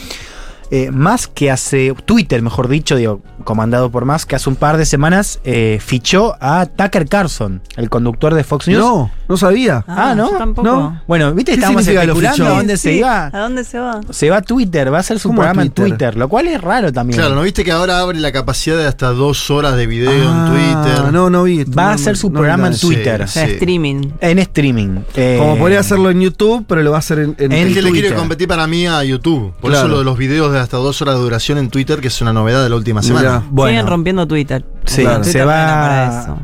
Eh, 0.70 0.90
más 0.90 1.26
que 1.26 1.50
hace 1.50 1.94
Twitter, 2.04 2.42
mejor 2.42 2.68
dicho, 2.68 2.96
digo, 2.96 3.20
comandado 3.44 3.90
por 3.90 4.04
más 4.04 4.26
que 4.26 4.36
hace 4.36 4.48
un 4.50 4.56
par 4.56 4.76
de 4.76 4.84
semanas 4.84 5.40
eh, 5.44 5.78
fichó 5.80 6.36
a 6.40 6.66
Tucker 6.66 7.08
Carlson, 7.08 7.62
el 7.76 7.88
conductor 7.88 8.34
de 8.34 8.44
Fox 8.44 8.68
News. 8.68 8.78
No, 8.80 9.10
no 9.28 9.36
sabía. 9.36 9.84
Ah, 9.88 10.14
¿no? 10.14 10.30
yo 10.32 10.36
tampoco. 10.38 10.68
No. 10.68 11.02
Bueno, 11.08 11.32
viste, 11.32 11.52
¿Qué 11.52 11.56
estábamos 11.56 11.86
especulando 11.86 12.46
a 12.46 12.50
dónde 12.50 12.76
se 12.76 12.92
Sí, 12.92 12.98
iba. 12.98 13.26
¿A 13.32 13.38
dónde 13.40 13.64
se 13.64 13.78
va? 13.78 14.00
Se 14.10 14.28
va 14.30 14.36
a 14.38 14.42
Twitter, 14.42 14.92
va 14.92 14.98
a 14.98 15.00
hacer 15.00 15.18
su 15.18 15.28
¿Cómo 15.28 15.40
a 15.40 15.44
programa 15.44 15.62
en 15.62 15.70
Twitter? 15.70 15.90
Twitter, 15.98 16.16
lo 16.16 16.28
cual 16.28 16.48
es 16.48 16.60
raro 16.60 16.92
también. 16.92 17.18
Claro, 17.18 17.34
¿no 17.34 17.42
viste 17.42 17.64
que 17.64 17.72
ahora 17.72 18.00
abre 18.00 18.18
la 18.20 18.32
capacidad 18.32 18.76
de 18.76 18.86
hasta 18.86 19.08
dos 19.12 19.50
horas 19.50 19.74
de 19.76 19.86
video 19.86 20.10
Ah, 20.10 20.46
en 20.46 20.52
Twitter? 20.84 21.12
No, 21.12 21.30
no 21.30 21.44
vi. 21.44 21.64
Va 21.64 21.84
a 21.84 21.88
no, 21.88 21.92
hacer 21.94 22.12
no, 22.14 22.18
su 22.18 22.28
no 22.30 22.34
programa 22.40 22.68
en. 22.68 22.78
Twitter. 22.78 23.26
Sí. 23.28 23.40
streaming. 23.40 24.10
En 24.20 24.38
streaming. 24.38 24.98
Eh, 25.14 25.36
Como 25.38 25.56
podría 25.56 25.80
hacerlo 25.80 26.10
en 26.10 26.20
YouTube, 26.20 26.64
pero 26.68 26.82
lo 26.82 26.90
va 26.90 26.96
a 26.96 27.00
hacer 27.00 27.18
en, 27.20 27.34
en- 27.38 27.52
En 27.52 27.68
Es 27.68 27.74
que 27.74 27.82
le 27.82 27.90
quiere 27.90 28.08
Twitter. 28.08 28.14
competir 28.16 28.48
para 28.48 28.66
mí 28.66 28.86
a 28.86 29.02
YouTube. 29.04 29.52
Por 29.60 29.70
Claro. 29.70 29.86
eso 29.86 29.88
lo 29.88 29.98
de 30.00 30.04
los 30.04 30.18
videos 30.18 30.52
de 30.52 30.57
hasta 30.62 30.76
dos 30.76 31.00
horas 31.02 31.14
de 31.16 31.20
duración 31.22 31.58
en 31.58 31.68
Twitter, 31.70 32.00
que 32.00 32.08
es 32.08 32.20
una 32.20 32.32
novedad 32.32 32.62
de 32.62 32.68
la 32.70 32.76
última 32.76 33.02
semana. 33.02 33.28
Mirá. 33.40 33.42
Bueno. 33.50 33.70
Siguen 33.72 33.86
rompiendo 33.86 34.26
Twitter. 34.26 34.64
Sí, 34.84 35.02
Claro. 35.02 35.24
se 35.24 35.30
Twitter 35.32 35.48
va. 35.48 36.38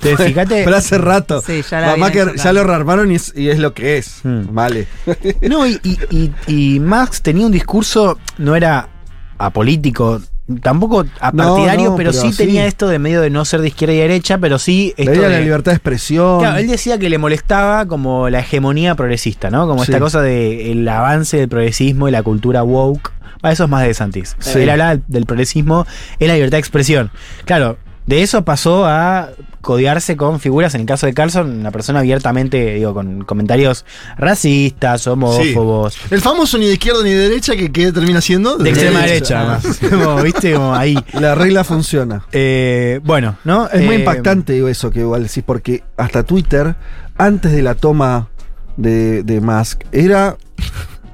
fíjate. 0.00 0.64
Pero 0.64 0.76
hace 0.76 0.98
rato. 0.98 1.42
Sí, 1.44 1.62
ya 1.68 1.80
la 1.80 1.86
Mamá 1.92 2.10
vienen 2.10 2.32
que 2.32 2.36
ya 2.36 2.42
sacando. 2.42 2.62
lo 2.62 2.66
rearmaron 2.68 3.12
y 3.12 3.14
es, 3.16 3.32
y 3.36 3.48
es 3.48 3.58
lo 3.58 3.74
que 3.74 3.98
es. 3.98 4.20
Hmm. 4.24 4.42
Vale. 4.54 4.86
No, 5.48 5.66
y, 5.66 5.78
y, 5.82 5.98
y- 6.10 6.32
y 6.76 6.80
Max 6.80 7.22
tenía 7.22 7.46
un 7.46 7.52
discurso, 7.52 8.18
no 8.38 8.54
era 8.56 8.88
apolítico, 9.38 10.20
tampoco 10.62 11.04
apartidario, 11.20 11.90
no, 11.90 11.96
pero, 11.96 12.10
pero 12.10 12.12
sí, 12.12 12.30
sí. 12.32 12.38
tenía 12.38 12.66
esto 12.66 12.88
de 12.88 12.98
medio 12.98 13.20
de 13.20 13.30
no 13.30 13.44
ser 13.44 13.60
de 13.60 13.68
izquierda 13.68 13.94
y 13.94 13.98
derecha, 13.98 14.38
pero 14.38 14.58
sí 14.58 14.94
esto 14.96 15.20
la 15.22 15.40
libertad 15.40 15.72
de 15.72 15.76
expresión. 15.76 16.38
Claro, 16.40 16.58
él 16.58 16.66
decía 16.68 16.98
que 16.98 17.08
le 17.10 17.18
molestaba 17.18 17.86
como 17.86 18.28
la 18.30 18.40
hegemonía 18.40 18.94
progresista, 18.94 19.50
¿no? 19.50 19.66
Como 19.66 19.84
Sí. 19.84 19.90
esta 19.90 20.00
cosa 20.00 20.22
del 20.22 20.86
avance 20.88 21.36
del 21.36 21.48
progresismo 21.48 22.08
y 22.08 22.12
la 22.12 22.22
cultura 22.22 22.62
woke. 22.62 23.12
Ah, 23.46 23.52
eso 23.52 23.64
es 23.64 23.70
más 23.70 23.86
de 23.86 23.94
Santis. 23.94 24.36
Sí. 24.38 24.58
Él 24.60 25.02
del- 25.08 25.26
progresismo 25.26 25.86
en 26.18 26.28
la 26.28 26.34
libertad 26.34 26.56
de 26.56 26.60
expresión. 26.60 27.10
Claro, 27.44 27.78
de 28.06 28.22
eso 28.22 28.44
pasó 28.44 28.86
a 28.86 29.30
codearse 29.60 30.16
con 30.16 30.38
figuras, 30.38 30.76
en 30.76 30.82
el 30.82 30.86
caso 30.86 31.06
de 31.06 31.14
Carlson, 31.14 31.50
una 31.58 31.72
persona 31.72 31.98
abiertamente, 31.98 32.74
digo, 32.74 32.94
con 32.94 33.24
comentarios 33.24 33.84
racistas, 34.16 35.06
homófobos. 35.08 35.96
El 36.10 36.20
famoso 36.20 36.56
ni 36.58 36.66
de 36.66 36.74
izquierda 36.74 37.02
ni 37.02 37.10
de 37.10 37.28
derecha, 37.28 37.56
que, 37.56 37.72
que 37.72 37.90
termina 37.90 38.20
siendo 38.20 38.58
De 38.58 38.70
extrema 38.70 39.00
derecha, 39.00 39.40
Ah. 39.40 39.60
además. 39.60 39.78
Como, 39.90 40.22
¿Viste? 40.22 40.52
Como 40.54 40.72
ahí. 40.74 40.96
La 41.14 41.34
regla 41.34 41.64
funciona. 41.64 42.24
Eh, 42.30 43.00
bueno, 43.02 43.38
¿no? 43.44 43.68
Es 43.68 43.82
muy 43.82 43.96
Eh, 43.96 43.98
impactante 43.98 44.52
digo, 44.52 44.68
eso 44.68 44.90
que 44.90 45.00
igual 45.00 45.24
decís, 45.24 45.42
porque 45.44 45.82
hasta 45.96 46.22
Twitter, 46.22 46.76
antes 47.18 47.50
de 47.50 47.62
la 47.62 47.74
toma 47.74 48.28
de, 48.76 49.24
de 49.24 49.40
Musk, 49.40 49.82
era 49.90 50.36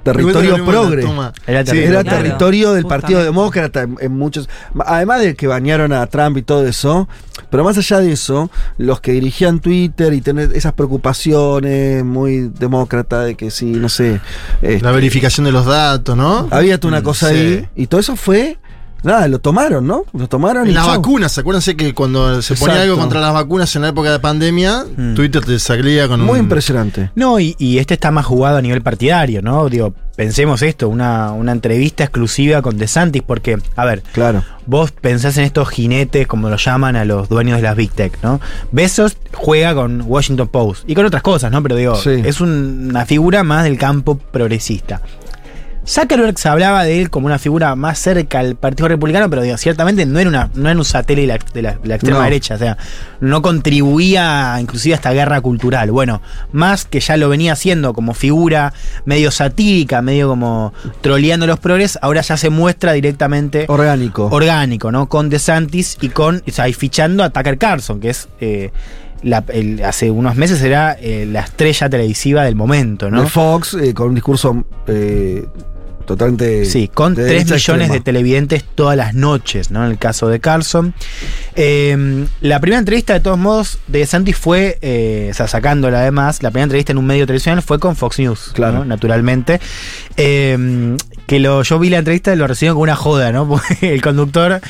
territorio 0.03 0.65
progre. 0.65 1.03
Era 1.47 1.61
Sí, 1.61 1.67
territorio. 1.67 1.89
era 1.89 2.03
Claro, 2.03 2.19
territorio 2.23 2.73
del 2.73 2.85
Partido 2.87 3.21
justamente. 3.21 3.25
Demócrata 3.25 3.83
en, 3.83 3.97
en 4.01 4.13
muchos. 4.19 4.49
Además 4.87 5.21
de 5.21 5.35
que 5.37 5.47
bañaron 5.47 5.93
a 5.93 6.07
Trump 6.07 6.37
y 6.39 6.43
todo 6.43 6.67
eso, 6.67 7.09
pero 7.51 7.65
más 7.65 7.79
allá 7.79 7.99
de 8.01 8.13
eso, 8.13 8.51
los 8.79 9.01
que 9.01 9.13
dirigían 9.13 9.61
Twitter 9.61 10.13
y 10.13 10.21
tener 10.21 10.51
esas 10.55 10.73
preocupaciones 10.73 12.05
muy 12.05 12.49
demócrata 12.59 13.21
de 13.25 13.35
que 13.35 13.51
sí, 13.51 13.67
no 13.67 13.89
sé. 13.89 14.21
este, 14.61 14.81
La 14.85 14.93
verificación 14.93 15.45
de 15.45 15.53
los 15.53 15.67
datos, 15.67 16.17
¿no? 16.17 16.49
había 16.51 16.79
toda 16.79 16.93
una 16.95 17.03
cosa 17.03 17.29
Sí. 17.29 17.35
ahí 17.35 17.69
y 17.77 17.87
todo 17.87 18.01
eso 18.01 18.17
fue. 18.17 18.59
Nada, 19.03 19.27
lo 19.29 19.39
tomaron, 19.41 19.87
¿no? 19.87 20.05
Lo 20.13 20.29
tomaron 20.29 20.69
y 20.69 20.73
las 20.73 20.85
chau. 20.87 20.97
vacunas, 20.97 21.37
acuérdense 21.39 21.77
que 21.77 21.93
cuando 21.93 22.41
se 22.41 22.55
ponía 22.55 22.83
algo 22.83 22.97
contra 22.97 23.21
las 23.21 23.33
vacunas 23.35 23.75
en 23.77 23.83
la 23.83 23.89
época 23.89 24.13
de 24.13 24.19
pandemia, 24.21 24.85
Mm. 24.97 25.15
Twitter 25.15 25.45
te 25.45 25.59
salía 25.59 26.07
con 26.09 26.21
Muy 26.21 26.39
un. 26.39 26.45
impresionante. 26.45 27.11
No, 27.15 27.41
y, 27.41 27.57
y 27.59 27.79
este 27.79 27.95
está 27.95 28.11
más 28.11 28.25
jugado 28.27 28.59
a 28.59 28.63
nivel 28.63 28.81
partidario, 28.83 29.43
¿no? 29.43 29.69
Digo, 29.69 29.93
pensemos 30.17 30.63
esto, 30.63 30.89
una, 30.89 31.33
una 31.33 31.53
entrevista 31.53 32.05
exclusiva 32.05 32.63
con 32.63 32.77
DeSantis, 32.79 33.23
porque, 33.27 33.59
a 33.77 33.85
ver, 33.85 34.03
Claro. 34.13 34.45
vos 34.67 34.93
pensás 34.93 35.37
en 35.39 35.45
estos 35.45 35.69
jinetes, 35.71 36.27
como 36.29 36.49
lo 36.49 36.57
llaman 36.57 36.95
a 36.97 37.05
los 37.05 37.29
dueños 37.29 37.57
de 37.57 37.63
las 37.63 37.75
Big 37.77 37.91
Tech, 37.93 38.17
¿no? 38.23 38.41
Bezos 38.71 39.17
juega 39.33 39.75
con 39.75 40.03
Washington 40.07 40.49
Post 40.49 40.85
y 40.89 40.95
con 40.95 41.07
otras 41.07 41.23
cosas, 41.23 41.51
¿no? 41.51 41.63
Pero 41.63 41.75
digo, 41.77 41.97
Sí. 41.97 42.23
es 42.25 42.41
un- 42.41 42.89
una 42.91 43.05
figura 43.07 43.43
más 43.43 43.65
del 43.65 43.79
campo 43.79 44.17
progresista. 44.19 45.01
Zuckerberg 45.85 46.39
se 46.39 46.49
hablaba 46.49 46.85
de 46.85 47.01
él 47.01 47.11
como 47.11 47.27
una 47.27 47.39
figura 47.41 47.75
más 47.75 47.99
cerca 47.99 48.39
al 48.39 48.55
Partido 48.55 48.87
Republicano, 48.89 49.29
pero 49.29 49.43
digo, 49.43 49.57
ciertamente 49.57 50.07
no 50.07 50.19
era, 50.21 50.29
una, 50.29 50.51
no 50.55 50.69
era 50.69 50.79
un 50.79 50.85
satélite 50.85 51.23
de 51.23 51.39
la, 51.39 51.39
de 51.53 51.63
la- 51.63 51.73
de 51.83 51.89
la 51.89 51.95
extrema 51.97 52.19
No. 52.19 52.25
derecha, 52.25 52.55
o 52.55 52.59
sea, 52.59 52.77
no 53.21 53.43
contribuía 53.43 54.57
inclusive 54.61 54.95
a 54.95 54.97
esta 54.97 55.13
guerra 55.13 55.41
cultural. 55.41 55.91
Bueno, 55.91 56.23
más 56.53 56.85
que 56.85 57.01
ya 57.01 57.17
lo 57.17 57.29
venía 57.29 57.53
haciendo 57.55 57.95
como 57.95 58.15
figura 58.15 58.73
medio 59.05 59.31
satírica, 59.31 60.03
medio 60.03 60.29
como 60.29 60.73
troleando 61.01 61.47
los 61.47 61.59
progres, 61.59 61.99
ahora 62.01 62.21
ya 62.21 62.37
se 62.37 62.49
muestra 62.51 62.93
directamente 62.93 63.65
Orgánico. 63.69 64.29
orgánico, 64.31 64.93
¿no? 64.93 65.09
Con 65.09 65.31
DeSantis 65.31 65.99
y 66.01 66.11
con, 66.11 66.43
o 66.47 66.51
sea, 66.53 66.69
y 66.69 66.73
fichando 66.75 67.25
a 67.25 67.31
Tucker 67.31 67.59
Carlson, 67.59 67.99
que 67.99 68.11
es 68.11 68.29
eh, 68.41 68.71
la- 69.23 69.45
el- 69.49 69.85
hace 69.85 70.11
unos 70.11 70.37
meses 70.37 70.63
era 70.63 70.97
eh, 71.01 71.27
la 71.31 71.41
estrella 71.41 71.89
televisiva 71.89 72.45
del 72.45 72.55
momento, 72.57 73.11
¿no? 73.11 73.23
de 73.23 73.29
Fox, 73.29 73.75
eh, 73.75 73.95
con 73.95 74.09
un 74.11 74.15
discurso 74.15 74.65
eh, 74.87 75.47
totalmente. 76.05 76.65
Sí, 76.67 76.89
con 76.89 77.15
de 77.15 77.23
3 77.25 77.47
derecha 77.47 77.55
millones 77.55 77.93
de 77.93 78.01
televidentes 78.01 78.65
todas 78.75 78.97
las 78.97 79.15
noches, 79.15 79.71
¿no? 79.71 79.85
En 79.85 79.91
el 79.93 79.99
caso 79.99 80.29
de 80.29 80.41
Carlson. 80.41 80.95
Eh, 81.57 82.27
la 82.41 82.61
primera 82.61 82.79
entrevista, 82.79 83.13
de 83.15 83.21
todos 83.21 83.39
modos, 83.39 83.79
de 83.89 84.05
Santis 84.07 84.37
fue, 84.37 84.79
eh, 84.83 85.29
o 85.31 85.35
sea, 85.35 85.49
sacándola 85.49 86.01
además, 86.01 86.43
la 86.43 86.51
primera 86.51 86.65
entrevista 86.65 86.93
en 86.93 86.99
un 86.99 87.07
medio 87.07 87.27
tradicional 87.27 87.63
fue 87.63 87.79
con 87.79 87.97
Fox 87.97 88.19
News, 88.19 88.51
Claro. 88.55 88.79
¿no? 88.79 88.85
Naturalmente. 88.85 89.61
Eh, 90.17 90.97
que 91.27 91.39
lo, 91.41 91.63
yo 91.63 91.79
vi 91.79 91.89
la 91.91 91.99
entrevista 91.99 92.33
y 92.33 92.37
lo 92.37 92.47
recibieron 92.47 92.75
como 92.75 92.83
una 92.85 92.97
joda, 92.97 93.33
¿no? 93.33 93.49
Porque 93.49 93.95
el 93.95 94.03
conductor. 94.03 94.61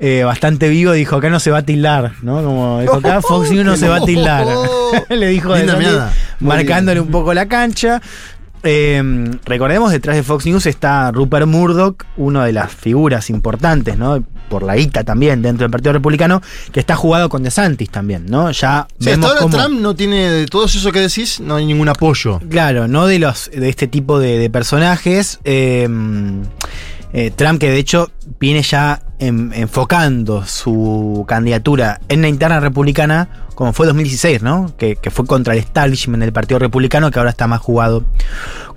eh, 0.00 0.22
bastante 0.24 0.68
vivo 0.68 0.92
dijo 0.92 1.16
acá 1.16 1.30
no 1.30 1.38
se 1.38 1.50
va 1.52 1.58
a 1.58 1.62
tildar 1.62 2.12
¿no? 2.22 2.42
como 2.42 2.80
dijo 2.80 2.96
acá 2.96 3.22
Fox 3.22 3.52
News 3.52 3.64
no 3.64 3.76
se 3.76 3.88
va 3.88 3.96
a 3.96 4.00
tildar 4.04 4.44
le 5.08 5.28
dijo 5.28 5.54
mirada. 5.54 6.12
marcándole 6.40 7.00
un 7.00 7.10
poco 7.12 7.32
la 7.32 7.46
cancha 7.46 8.02
eh, 8.64 9.30
recordemos, 9.44 9.92
detrás 9.92 10.16
de 10.16 10.22
Fox 10.22 10.46
News 10.46 10.66
está 10.66 11.10
Rupert 11.12 11.46
Murdoch, 11.46 12.04
una 12.16 12.44
de 12.44 12.52
las 12.52 12.72
figuras 12.72 13.30
importantes, 13.30 13.96
¿no? 13.98 14.24
Por 14.48 14.62
la 14.62 14.76
ITA 14.76 15.04
también 15.04 15.42
dentro 15.42 15.64
del 15.64 15.70
Partido 15.70 15.92
Republicano, 15.92 16.42
que 16.72 16.80
está 16.80 16.96
jugado 16.96 17.28
con 17.28 17.42
DeSantis 17.42 17.90
también, 17.90 18.26
¿no? 18.28 18.50
Ya 18.50 18.86
Sí, 18.98 19.10
hasta 19.10 19.10
vemos 19.10 19.26
ahora 19.30 19.40
cómo- 19.42 19.56
Trump 19.56 19.80
no 19.80 19.94
tiene, 19.94 20.30
de 20.30 20.46
todos 20.46 20.74
eso 20.74 20.92
que 20.92 21.00
decís, 21.00 21.40
no 21.40 21.56
hay 21.56 21.66
ningún 21.66 21.88
apoyo. 21.88 22.40
Claro, 22.50 22.88
no 22.88 23.06
de 23.06 23.18
los 23.18 23.50
de 23.50 23.68
este 23.68 23.86
tipo 23.86 24.18
de, 24.18 24.38
de 24.38 24.50
personajes. 24.50 25.40
eh, 25.44 25.88
eh, 27.12 27.30
Trump, 27.34 27.60
que 27.60 27.70
de 27.70 27.78
hecho 27.78 28.10
viene 28.40 28.62
ya 28.62 29.00
en- 29.20 29.52
enfocando 29.54 30.44
su 30.46 31.24
candidatura 31.28 32.00
en 32.08 32.22
la 32.22 32.28
interna 32.28 32.58
republicana, 32.58 33.28
como 33.54 33.72
fue 33.72 33.86
2016, 33.86 34.42
¿no? 34.42 34.72
Que, 34.76 34.96
que 34.96 35.10
fue 35.10 35.26
contra 35.26 35.52
el 35.54 35.60
establishment 35.60 36.20
del 36.22 36.32
Partido 36.32 36.58
Republicano, 36.58 37.10
que 37.10 37.18
ahora 37.18 37.30
está 37.30 37.46
más 37.46 37.60
jugado 37.60 38.04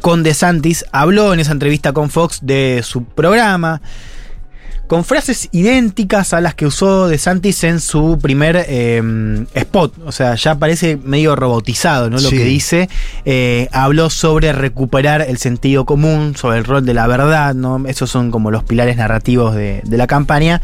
con 0.01 0.23
DeSantis. 0.23 0.85
Habló 0.91 1.33
en 1.33 1.39
esa 1.39 1.51
entrevista 1.51 1.93
con 1.93 2.09
Fox 2.09 2.39
de 2.43 2.81
su 2.83 3.03
programa 3.03 3.81
con 4.87 5.03
frases 5.03 5.49
idénticas 5.51 6.31
a 6.33 6.39
las 6.39 6.55
que 6.55 6.65
usó 6.65 7.09
DeSantis 7.09 7.65
en 7.65 7.81
su 7.81 8.19
primer 8.21 8.55
eh, 8.69 9.45
spot. 9.53 9.93
O 10.05 10.13
sea, 10.13 10.35
ya 10.35 10.55
parece 10.55 10.95
medio 10.95 11.35
robotizado, 11.35 12.09
¿no? 12.09 12.15
Lo 12.15 12.29
Sí. 12.29 12.37
que 12.37 12.45
dice. 12.45 12.89
Eh, 13.25 13.67
habló 13.73 14.09
sobre 14.09 14.53
recuperar 14.53 15.21
el 15.21 15.39
sentido 15.39 15.83
común, 15.83 16.37
sobre 16.37 16.59
el 16.59 16.63
rol 16.63 16.85
de 16.85 16.93
la 16.93 17.05
verdad, 17.05 17.53
¿no? 17.53 17.83
Esos 17.85 18.09
son 18.09 18.31
como 18.31 18.49
los 18.49 18.63
pilares 18.63 18.95
narrativos 18.95 19.55
de, 19.55 19.81
de 19.83 19.97
la 19.97 20.07
campaña. 20.07 20.61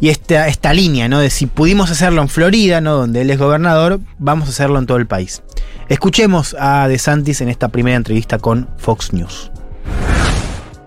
Y 0.00 0.08
esta, 0.08 0.48
esta 0.48 0.72
línea, 0.72 1.08
¿no? 1.08 1.20
De 1.20 1.28
si 1.28 1.46
pudimos 1.46 1.90
hacerlo 1.90 2.22
en 2.22 2.28
Florida, 2.28 2.80
¿no? 2.80 2.94
Donde 2.96 3.20
él 3.20 3.30
es 3.30 3.38
gobernador, 3.38 4.00
vamos 4.18 4.48
a 4.48 4.50
hacerlo 4.50 4.78
en 4.78 4.86
todo 4.86 4.96
el 4.96 5.06
país. 5.06 5.42
Escuchemos 5.90 6.56
a 6.58 6.88
DeSantis 6.88 7.42
en 7.42 7.50
esta 7.50 7.68
primera 7.68 7.96
entrevista 7.96 8.38
con 8.38 8.68
Fox 8.78 9.12
News. 9.12 9.50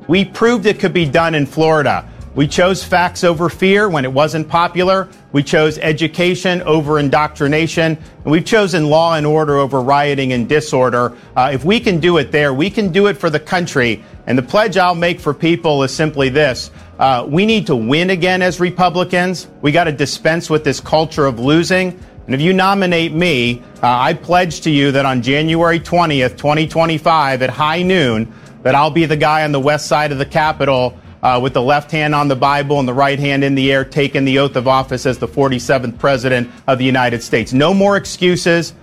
We 0.08 0.26
proved 0.26 0.66
it 0.66 0.80
could 0.80 0.94
be 0.94 1.06
done 1.06 1.38
in 1.38 1.46
Florida. 1.46 2.06
We 2.36 2.48
chose 2.48 2.84
facts 2.84 3.24
over 3.24 3.48
fear 3.48 3.88
when 3.88 4.06
it 4.06 4.12
wasn't 4.12 4.50
popular. 4.50 5.08
We 5.34 5.44
chose 5.44 5.78
education 5.78 6.64
over 6.64 6.98
indoctrination. 6.98 7.96
And 8.24 8.32
we've 8.32 8.44
chosen 8.44 8.90
law 8.90 9.16
and 9.16 9.26
order 9.28 9.58
over 9.60 9.82
rioting 9.82 10.34
and 10.34 10.50
disorder. 10.50 11.14
Uh, 11.36 11.52
if 11.54 11.64
we 11.64 11.80
can 11.80 12.00
do 12.00 12.18
it 12.18 12.32
there, 12.32 12.52
we 12.52 12.72
can 12.72 12.92
do 12.92 13.06
it 13.06 13.18
for 13.18 13.30
the 13.30 13.40
country. 13.40 14.04
And 14.26 14.36
the 14.36 14.42
pledge 14.42 14.78
I'll 14.78 14.96
make 14.96 15.20
for 15.20 15.32
people 15.34 15.84
is 15.84 15.94
simply 15.94 16.30
this. 16.30 16.72
Uh, 17.00 17.26
we 17.28 17.46
need 17.46 17.68
to 17.68 17.76
win 17.76 18.12
again 18.12 18.42
as 18.42 18.60
Republicans. 18.60 19.48
We 19.62 19.72
got 19.72 19.86
to 19.86 19.92
dispense 19.92 20.50
with 20.50 20.64
this 20.64 20.80
culture 20.80 21.26
of 21.26 21.40
losing. 21.40 22.00
And 22.26 22.36
if 22.36 22.40
you 22.40 22.54
nominate 22.54 23.14
me, 23.14 23.62
uh, 23.82 23.88
I 23.88 24.14
pledge 24.14 24.62
to 24.62 24.70
you 24.70 24.92
that 24.92 25.06
on 25.06 25.22
January 25.22 25.80
20th, 25.80 26.38
2025, 26.38 27.42
at 27.42 27.50
high 27.50 27.82
noon, 27.82 28.32
that 28.62 28.76
I'll 28.76 28.92
be 28.92 29.06
the 29.06 29.18
guy 29.18 29.44
on 29.44 29.52
the 29.52 29.60
west 29.60 29.88
side 29.88 30.12
of 30.12 30.20
the 30.20 30.26
Capitol 30.26 30.98
uh, 31.22 31.40
with 31.42 31.54
the 31.54 31.62
left 31.62 31.92
hand 31.92 32.14
on 32.14 32.28
the 32.28 32.36
Bible 32.36 32.80
and 32.80 32.88
the 32.88 32.94
right 32.94 33.20
hand 33.20 33.44
in 33.44 33.56
the 33.56 33.72
air, 33.72 33.84
taking 33.84 34.24
the 34.24 34.40
oath 34.40 34.56
of 34.56 34.68
office 34.68 35.06
as 35.06 35.18
the 35.18 35.28
47th 35.28 35.98
President 35.98 36.50
of 36.68 36.78
the 36.78 36.86
United 36.86 37.24
States. 37.24 37.54
No 37.54 37.74
more 37.74 37.98
excuses. 37.98 38.74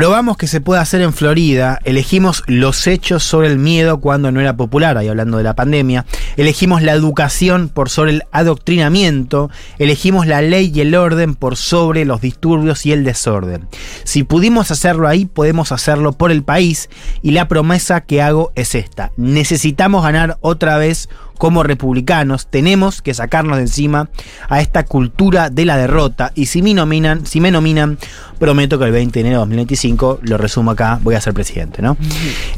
Probamos 0.00 0.38
que 0.38 0.46
se 0.46 0.62
puede 0.62 0.80
hacer 0.80 1.02
en 1.02 1.12
Florida, 1.12 1.78
elegimos 1.84 2.42
los 2.46 2.86
hechos 2.86 3.22
sobre 3.22 3.48
el 3.48 3.58
miedo 3.58 4.00
cuando 4.00 4.32
no 4.32 4.40
era 4.40 4.56
popular, 4.56 4.96
ahí 4.96 5.08
hablando 5.08 5.36
de 5.36 5.44
la 5.44 5.54
pandemia, 5.54 6.06
elegimos 6.38 6.80
la 6.80 6.92
educación 6.92 7.68
por 7.68 7.90
sobre 7.90 8.12
el 8.12 8.22
adoctrinamiento, 8.32 9.50
elegimos 9.78 10.26
la 10.26 10.40
ley 10.40 10.72
y 10.74 10.80
el 10.80 10.94
orden 10.94 11.34
por 11.34 11.58
sobre 11.58 12.06
los 12.06 12.22
disturbios 12.22 12.86
y 12.86 12.92
el 12.92 13.04
desorden. 13.04 13.68
Si 14.04 14.22
pudimos 14.22 14.70
hacerlo 14.70 15.06
ahí, 15.06 15.26
podemos 15.26 15.70
hacerlo 15.70 16.12
por 16.12 16.30
el 16.32 16.44
país 16.44 16.88
y 17.20 17.32
la 17.32 17.46
promesa 17.46 18.00
que 18.00 18.22
hago 18.22 18.52
es 18.54 18.74
esta. 18.74 19.12
Necesitamos 19.18 20.02
ganar 20.02 20.38
otra 20.40 20.78
vez 20.78 21.10
como 21.40 21.62
republicanos 21.62 22.48
tenemos 22.48 23.00
que 23.00 23.14
sacarnos 23.14 23.56
de 23.56 23.62
encima 23.62 24.10
a 24.50 24.60
esta 24.60 24.84
cultura 24.84 25.48
de 25.48 25.64
la 25.64 25.78
derrota 25.78 26.32
y 26.34 26.46
si 26.46 26.60
me 26.60 26.74
nominan, 26.74 27.24
si 27.24 27.40
me 27.40 27.50
nominan, 27.50 27.96
prometo 28.38 28.78
que 28.78 28.84
el 28.84 28.92
20 28.92 29.14
de 29.14 29.20
enero 29.20 29.36
de 29.36 29.40
2025, 29.46 30.20
lo 30.20 30.36
resumo 30.36 30.72
acá, 30.72 31.00
voy 31.02 31.14
a 31.14 31.20
ser 31.22 31.32
presidente, 31.32 31.80
¿no? 31.80 31.96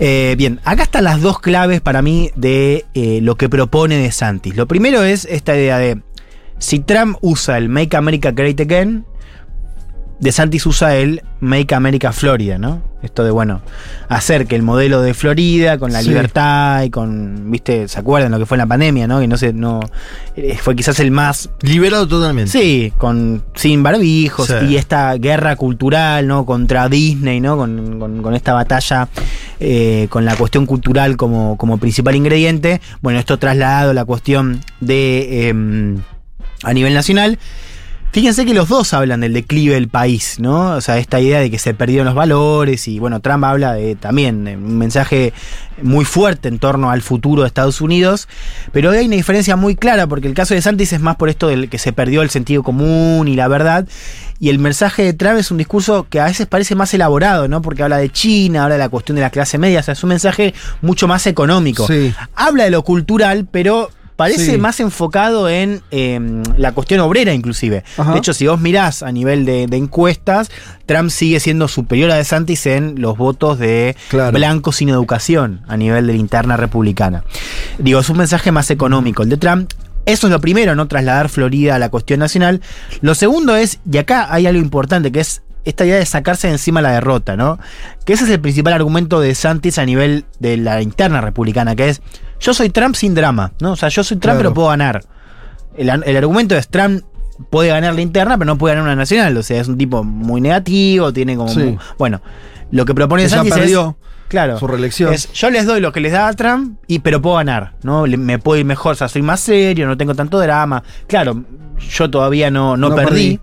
Eh, 0.00 0.34
bien, 0.36 0.58
acá 0.64 0.82
están 0.82 1.04
las 1.04 1.20
dos 1.20 1.38
claves 1.38 1.80
para 1.80 2.02
mí 2.02 2.32
de 2.34 2.84
eh, 2.94 3.20
lo 3.22 3.36
que 3.36 3.48
propone 3.48 3.98
De 3.98 4.10
Santis. 4.10 4.56
Lo 4.56 4.66
primero 4.66 5.04
es 5.04 5.28
esta 5.30 5.54
idea 5.54 5.78
de 5.78 6.02
si 6.58 6.80
Trump 6.80 7.18
usa 7.20 7.58
el 7.58 7.68
Make 7.68 7.96
America 7.96 8.32
Great 8.32 8.60
Again, 8.60 9.06
De 10.18 10.32
Santis 10.32 10.66
usa 10.66 10.96
el 10.96 11.22
Make 11.42 11.74
America 11.74 12.12
Florida, 12.12 12.56
¿no? 12.56 12.80
Esto 13.02 13.24
de, 13.24 13.32
bueno, 13.32 13.62
hacer 14.08 14.46
que 14.46 14.54
el 14.54 14.62
modelo 14.62 15.02
de 15.02 15.12
Florida, 15.12 15.76
con 15.76 15.92
la 15.92 16.00
Sí. 16.00 16.08
libertad 16.10 16.84
y 16.84 16.90
con, 16.90 17.50
viste, 17.50 17.88
¿se 17.88 17.98
acuerdan 17.98 18.30
lo 18.30 18.38
que 18.38 18.46
fue 18.46 18.54
en 18.54 18.60
la 18.60 18.66
pandemia, 18.66 19.08
no? 19.08 19.18
Que 19.18 19.26
no 19.26 19.36
sé, 19.36 19.52
no, 19.52 19.80
eh, 20.36 20.56
fue 20.62 20.76
quizás 20.76 21.00
el 21.00 21.10
más 21.10 21.50
Liberado 21.62 22.06
totalmente. 22.06 22.48
Sí, 22.52 22.92
con 22.96 23.42
sin 23.56 23.82
barbijos 23.82 24.46
Sí. 24.46 24.54
y 24.68 24.76
esta 24.76 25.14
guerra 25.16 25.56
cultural, 25.56 26.28
¿no? 26.28 26.46
Contra 26.46 26.88
Disney, 26.88 27.40
¿no? 27.40 27.56
Con, 27.56 27.98
con- 27.98 28.22
con 28.22 28.34
esta 28.34 28.52
batalla 28.54 29.08
eh, 29.58 30.06
con 30.10 30.24
la 30.24 30.36
cuestión 30.36 30.64
cultural 30.66 31.16
como, 31.16 31.56
como 31.56 31.78
principal 31.78 32.14
ingrediente. 32.14 32.80
Bueno, 33.00 33.18
esto 33.18 33.36
trasladado 33.38 33.90
a 33.90 33.94
la 33.94 34.04
cuestión 34.04 34.60
de 34.80 35.48
em, 35.48 35.98
a 36.62 36.72
nivel 36.72 36.94
nacional. 36.94 37.38
Fíjense 38.12 38.44
que 38.44 38.52
los 38.52 38.68
dos 38.68 38.92
hablan 38.92 39.20
del 39.20 39.32
declive 39.32 39.74
del 39.74 39.88
país, 39.88 40.36
¿no? 40.38 40.72
O 40.72 40.80
sea, 40.82 40.98
esta 40.98 41.18
idea 41.18 41.40
de 41.40 41.50
que 41.50 41.58
se 41.58 41.72
perdieron 41.72 42.04
los 42.04 42.14
valores 42.14 42.86
y 42.86 42.98
bueno, 42.98 43.20
Trump 43.20 43.42
habla 43.44 43.72
de 43.72 43.96
también 43.96 44.44
de 44.44 44.54
un 44.54 44.76
mensaje 44.76 45.32
muy 45.80 46.04
fuerte 46.04 46.48
en 46.48 46.58
torno 46.58 46.90
al 46.90 47.00
futuro 47.00 47.40
de 47.40 47.48
Estados 47.48 47.80
Unidos, 47.80 48.28
pero 48.70 48.90
hay 48.90 49.06
una 49.06 49.16
diferencia 49.16 49.56
muy 49.56 49.76
clara 49.76 50.06
porque 50.06 50.28
el 50.28 50.34
caso 50.34 50.52
de 50.52 50.60
Santis 50.60 50.92
es 50.92 51.00
más 51.00 51.16
por 51.16 51.30
esto 51.30 51.48
del 51.48 51.70
que 51.70 51.78
se 51.78 51.94
perdió 51.94 52.20
el 52.20 52.28
sentido 52.28 52.62
común 52.62 53.28
y 53.28 53.34
la 53.34 53.48
verdad 53.48 53.88
y 54.38 54.50
el 54.50 54.58
mensaje 54.58 55.04
de 55.04 55.12
Trump 55.14 55.38
es 55.38 55.50
un 55.50 55.56
discurso 55.56 56.06
que 56.10 56.20
a 56.20 56.26
veces 56.26 56.46
parece 56.46 56.74
más 56.74 56.92
elaborado, 56.92 57.48
¿no? 57.48 57.62
Porque 57.62 57.82
habla 57.82 57.96
de 57.96 58.10
China, 58.10 58.64
habla 58.64 58.74
de 58.74 58.80
la 58.80 58.88
cuestión 58.90 59.16
de 59.16 59.22
la 59.22 59.30
clase 59.30 59.56
media, 59.56 59.80
o 59.80 59.82
sea, 59.84 59.92
es 59.92 60.02
un 60.02 60.08
mensaje 60.10 60.52
mucho 60.82 61.08
más 61.08 61.26
económico. 61.26 61.86
Sí. 61.86 62.12
Habla 62.34 62.64
de 62.64 62.70
lo 62.70 62.82
cultural, 62.82 63.46
pero 63.50 63.90
parece 64.22 64.52
Sí. 64.52 64.58
más 64.58 64.80
enfocado 64.80 65.48
en 65.48 65.82
eh, 65.90 66.20
la 66.56 66.72
cuestión 66.72 67.00
obrera 67.00 67.32
inclusive. 67.32 67.84
Ajá. 67.96 68.12
De 68.12 68.18
hecho, 68.18 68.32
si 68.32 68.46
vos 68.46 68.60
mirás 68.60 69.02
a 69.02 69.10
nivel 69.12 69.44
de, 69.44 69.66
de 69.66 69.76
encuestas, 69.76 70.50
Trump 70.86 71.10
sigue 71.10 71.40
siendo 71.40 71.68
superior 71.68 72.10
a 72.10 72.16
DeSantis 72.16 72.66
en 72.66 73.00
los 73.00 73.16
votos 73.16 73.58
de 73.58 73.96
Claro. 74.08 74.32
blancos 74.32 74.76
sin 74.76 74.88
educación 74.88 75.62
a 75.68 75.76
nivel 75.76 76.06
de 76.06 76.12
la 76.14 76.18
interna 76.18 76.56
republicana. 76.56 77.24
Digo, 77.78 78.00
es 78.00 78.08
un 78.08 78.18
mensaje 78.18 78.52
más 78.52 78.70
económico 78.70 79.22
el 79.22 79.28
de 79.28 79.36
Trump. 79.36 79.70
Eso 80.04 80.26
es 80.26 80.32
lo 80.32 80.40
primero, 80.40 80.74
no 80.74 80.88
trasladar 80.88 81.28
Florida 81.28 81.76
a 81.76 81.78
la 81.78 81.88
cuestión 81.88 82.18
nacional. 82.20 82.60
Lo 83.02 83.14
segundo 83.14 83.54
es, 83.54 83.78
y 83.90 83.98
acá 83.98 84.26
hay 84.32 84.46
algo 84.48 84.60
importante, 84.60 85.12
que 85.12 85.20
es 85.20 85.42
esta 85.64 85.84
idea 85.86 85.96
de 85.98 86.06
sacarse 86.06 86.48
de 86.48 86.54
encima 86.54 86.82
la 86.82 86.90
derrota, 86.90 87.36
¿no? 87.36 87.56
Que 88.04 88.14
ese 88.14 88.24
es 88.24 88.30
el 88.30 88.40
principal 88.40 88.72
argumento 88.72 89.20
de 89.20 89.32
Santis 89.36 89.78
a 89.78 89.86
nivel 89.86 90.24
de 90.40 90.56
la 90.56 90.82
interna 90.82 91.20
republicana, 91.20 91.76
que 91.76 91.88
es, 91.88 92.02
yo 92.42 92.52
soy 92.52 92.68
Trump 92.68 92.94
sin 92.94 93.14
drama, 93.14 93.52
¿no? 93.60 93.72
O 93.72 93.76
sea, 93.76 93.88
yo 93.88 94.04
soy 94.04 94.18
Trump 94.18 94.34
Claro. 94.34 94.38
pero 94.50 94.54
puedo 94.54 94.68
ganar. 94.68 95.02
El, 95.76 95.88
el 95.88 96.16
argumento 96.18 96.54
es 96.56 96.68
Trump 96.68 97.02
puede 97.50 97.70
ganar 97.70 97.94
la 97.94 98.02
interna, 98.02 98.36
pero 98.36 98.46
no 98.46 98.58
puede 98.58 98.74
ganar 98.74 98.86
una 98.88 98.96
nacional. 98.96 99.34
O 99.36 99.42
sea, 99.42 99.60
es 99.60 99.68
un 99.68 99.78
tipo 99.78 100.04
muy 100.04 100.40
negativo, 100.40 101.12
tiene 101.12 101.36
como... 101.36 101.48
Sí. 101.48 101.60
muy- 101.60 101.78
bueno, 101.98 102.20
lo 102.70 102.84
que 102.84 102.94
propone 102.94 103.28
Santis 103.28 103.54
perdió 103.54 103.96
es... 103.98 104.28
Claro. 104.28 104.58
su 104.58 104.66
reelección. 104.66 105.12
Es, 105.12 105.30
yo 105.32 105.50
les 105.50 105.66
doy 105.66 105.80
lo 105.80 105.92
que 105.92 106.00
les 106.00 106.12
da 106.12 106.28
a 106.28 106.32
Trump, 106.34 106.78
y, 106.86 107.00
pero 107.00 107.20
puedo 107.20 107.36
ganar, 107.36 107.74
¿no? 107.82 108.06
Le- 108.06 108.16
Me 108.16 108.38
puedo 108.38 108.58
ir 108.58 108.64
mejor, 108.64 108.92
o 108.92 108.94
sea, 108.94 109.08
soy 109.08 109.22
más 109.22 109.40
serio, 109.40 109.86
no 109.86 109.96
tengo 109.96 110.14
tanto 110.14 110.38
drama. 110.38 110.82
Claro, 111.06 111.42
yo 111.90 112.08
todavía 112.10 112.50
no, 112.50 112.76
no, 112.76 112.90
No 112.90 112.94
perdí. 112.96 113.38
perdí. 113.38 113.40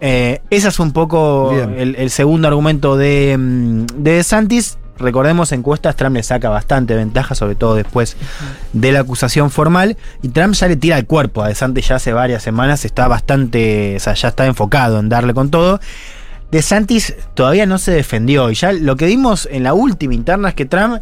Eh, 0.00 0.40
ese 0.50 0.68
es 0.68 0.78
un 0.78 0.92
poco 0.92 1.52
el 1.52 2.10
segundo 2.10 2.46
argumento 2.48 2.96
de, 2.96 3.36
mm, 3.38 3.86
de 4.02 4.22
Santis. 4.22 4.78
Recordemos, 4.98 5.52
encuestas, 5.52 5.96
Trump 5.96 6.16
le 6.16 6.22
saca 6.22 6.48
bastante 6.48 6.94
ventaja, 6.94 7.34
sobre 7.34 7.54
todo 7.54 7.74
después 7.74 8.16
de 8.72 8.92
la 8.92 9.00
acusación 9.00 9.50
formal. 9.50 9.96
Y 10.22 10.28
Trump 10.28 10.54
ya 10.54 10.68
le 10.68 10.76
tira 10.76 10.98
el 10.98 11.06
cuerpo 11.06 11.42
a 11.42 11.48
DeSantis 11.48 11.88
ya 11.88 11.96
hace 11.96 12.12
varias 12.12 12.42
semanas. 12.42 12.84
Está 12.84 13.08
bastante, 13.08 13.96
o 13.96 14.00
sea, 14.00 14.14
ya 14.14 14.28
está 14.28 14.46
enfocado 14.46 14.98
en 14.98 15.08
darle 15.08 15.34
con 15.34 15.50
todo. 15.50 15.80
DeSantis 16.50 17.14
todavía 17.34 17.66
no 17.66 17.78
se 17.78 17.92
defendió. 17.92 18.50
Y 18.50 18.54
ya 18.54 18.72
lo 18.72 18.96
que 18.96 19.06
vimos 19.06 19.48
en 19.50 19.62
la 19.62 19.74
última 19.74 20.14
interna 20.14 20.50
es 20.50 20.54
que 20.54 20.64
Trump 20.64 21.00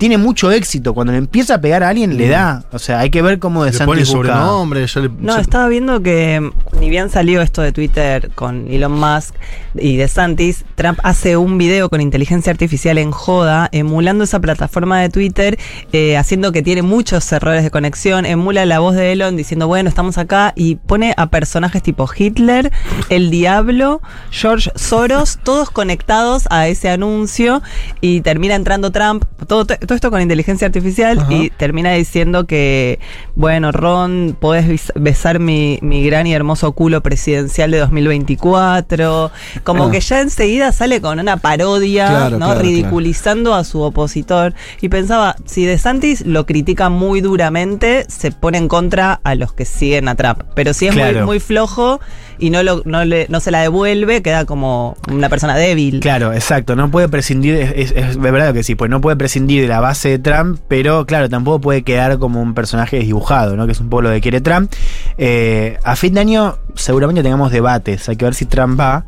tiene 0.00 0.16
mucho 0.16 0.50
éxito. 0.50 0.94
Cuando 0.94 1.12
le 1.12 1.18
empieza 1.18 1.56
a 1.56 1.60
pegar 1.60 1.82
a 1.82 1.90
alguien, 1.90 2.16
le 2.16 2.28
da. 2.28 2.64
O 2.72 2.78
sea, 2.78 3.00
hay 3.00 3.10
que 3.10 3.20
ver 3.20 3.38
cómo 3.38 3.64
De 3.64 3.72
Le 3.72 3.78
pone 3.80 4.02
Santis 4.02 4.16
busca. 4.16 4.32
sobrenombre, 4.32 4.86
ya 4.86 5.00
le. 5.02 5.10
No, 5.20 5.36
estaba 5.36 5.68
viendo 5.68 6.02
que 6.02 6.40
mm, 6.40 6.80
ni 6.80 6.88
bien 6.88 7.10
salió 7.10 7.42
esto 7.42 7.60
de 7.60 7.70
Twitter 7.70 8.30
con 8.34 8.66
Elon 8.68 8.92
Musk 8.92 9.34
y 9.74 9.96
de 9.96 10.08
Santis, 10.08 10.64
Trump 10.74 10.98
hace 11.02 11.36
un 11.36 11.58
video 11.58 11.90
con 11.90 12.00
inteligencia 12.00 12.50
artificial 12.50 12.96
en 12.96 13.10
joda, 13.10 13.68
emulando 13.72 14.24
esa 14.24 14.40
plataforma 14.40 14.98
de 15.00 15.10
Twitter, 15.10 15.58
eh, 15.92 16.16
haciendo 16.16 16.50
que 16.50 16.62
tiene 16.62 16.80
muchos 16.80 17.30
errores 17.30 17.62
de 17.62 17.70
conexión, 17.70 18.24
emula 18.24 18.64
la 18.64 18.78
voz 18.78 18.94
de 18.96 19.12
Elon 19.12 19.36
diciendo, 19.36 19.68
bueno, 19.68 19.90
estamos 19.90 20.16
acá, 20.16 20.54
y 20.56 20.76
pone 20.76 21.12
a 21.18 21.26
personajes 21.26 21.82
tipo 21.82 22.08
Hitler, 22.16 22.72
el 23.10 23.30
Diablo, 23.30 24.00
George 24.30 24.70
Soros, 24.76 25.38
todos 25.44 25.70
conectados 25.70 26.44
a 26.48 26.68
ese 26.68 26.88
anuncio, 26.88 27.62
y 28.00 28.22
termina 28.22 28.54
entrando 28.54 28.90
Trump, 28.90 29.24
todo, 29.46 29.66
todo 29.90 29.96
esto 29.96 30.10
con 30.12 30.20
inteligencia 30.20 30.66
artificial, 30.68 31.18
Ajá. 31.18 31.32
y 31.34 31.50
termina 31.50 31.90
diciendo 31.94 32.46
que, 32.46 33.00
bueno, 33.34 33.72
Ron, 33.72 34.36
podés 34.38 34.92
besar 34.94 35.40
mi, 35.40 35.80
mi 35.82 36.04
gran 36.04 36.28
y 36.28 36.32
hermoso 36.32 36.70
culo 36.70 37.00
presidencial 37.02 37.72
de 37.72 37.78
2024. 37.78 39.32
Como 39.64 39.86
Ah. 39.86 39.90
que 39.90 39.98
ya 40.00 40.20
enseguida 40.20 40.70
sale 40.70 41.00
con 41.00 41.18
una 41.18 41.38
parodia, 41.38 42.06
Claro, 42.06 42.38
¿no? 42.38 42.46
claro, 42.46 42.60
Ridiculizando 42.60 43.52
a 43.52 43.64
su 43.64 43.80
opositor. 43.80 44.54
Y 44.80 44.90
pensaba, 44.90 45.34
si 45.44 45.64
DeSantis 45.64 46.24
lo 46.24 46.46
critica 46.46 46.88
muy 46.88 47.20
duramente, 47.20 48.04
se 48.08 48.30
pone 48.30 48.58
en 48.58 48.68
contra 48.68 49.20
a 49.24 49.34
los 49.34 49.52
que 49.52 49.64
siguen 49.64 50.06
a 50.06 50.14
Trump. 50.14 50.42
Pero 50.54 50.72
si 50.72 50.86
es 50.86 50.94
muy, 50.94 51.14
muy 51.24 51.40
flojo 51.40 52.00
y 52.40 52.50
no, 52.50 52.62
lo, 52.62 52.82
no, 52.84 53.04
le, 53.04 53.26
no 53.28 53.38
se 53.40 53.50
la 53.50 53.60
devuelve, 53.60 54.22
queda 54.22 54.44
como 54.46 54.96
una 55.10 55.28
persona 55.28 55.56
débil. 55.56 56.00
Claro, 56.00 56.32
exacto. 56.32 56.74
No 56.74 56.90
puede 56.90 57.08
prescindir, 57.08 57.54
es, 57.54 57.72
es- 57.76 57.92
es 57.92 58.16
verdad 58.18 58.52
que 58.54 58.62
sí, 58.62 58.74
pues 58.74 58.90
no 58.90 59.00
puede 59.00 59.16
prescindir 59.16 59.62
de 59.62 59.68
la 59.68 59.80
base 59.80 60.08
de 60.08 60.18
Trump, 60.18 60.58
pero 60.68 61.06
claro, 61.06 61.28
tampoco 61.28 61.60
puede 61.60 61.82
quedar 61.82 62.18
como 62.18 62.40
un 62.42 62.54
personaje 62.54 62.96
desdibujado, 62.96 63.56
¿no? 63.56 63.66
Que 63.66 63.72
es 63.72 63.80
un 63.80 63.88
poco 63.88 64.02
lo 64.02 64.10
que 64.10 64.20
quiere 64.20 64.40
Trump. 64.40 64.72
Eh, 65.18 65.78
a 65.84 65.96
fin 65.96 66.14
de 66.14 66.20
año 66.20 66.56
seguramente 66.74 67.22
tengamos 67.22 67.52
debates, 67.52 68.08
hay 68.08 68.16
que 68.16 68.24
ver 68.24 68.34
si 68.34 68.46
Trump 68.46 68.80
va, 68.80 69.04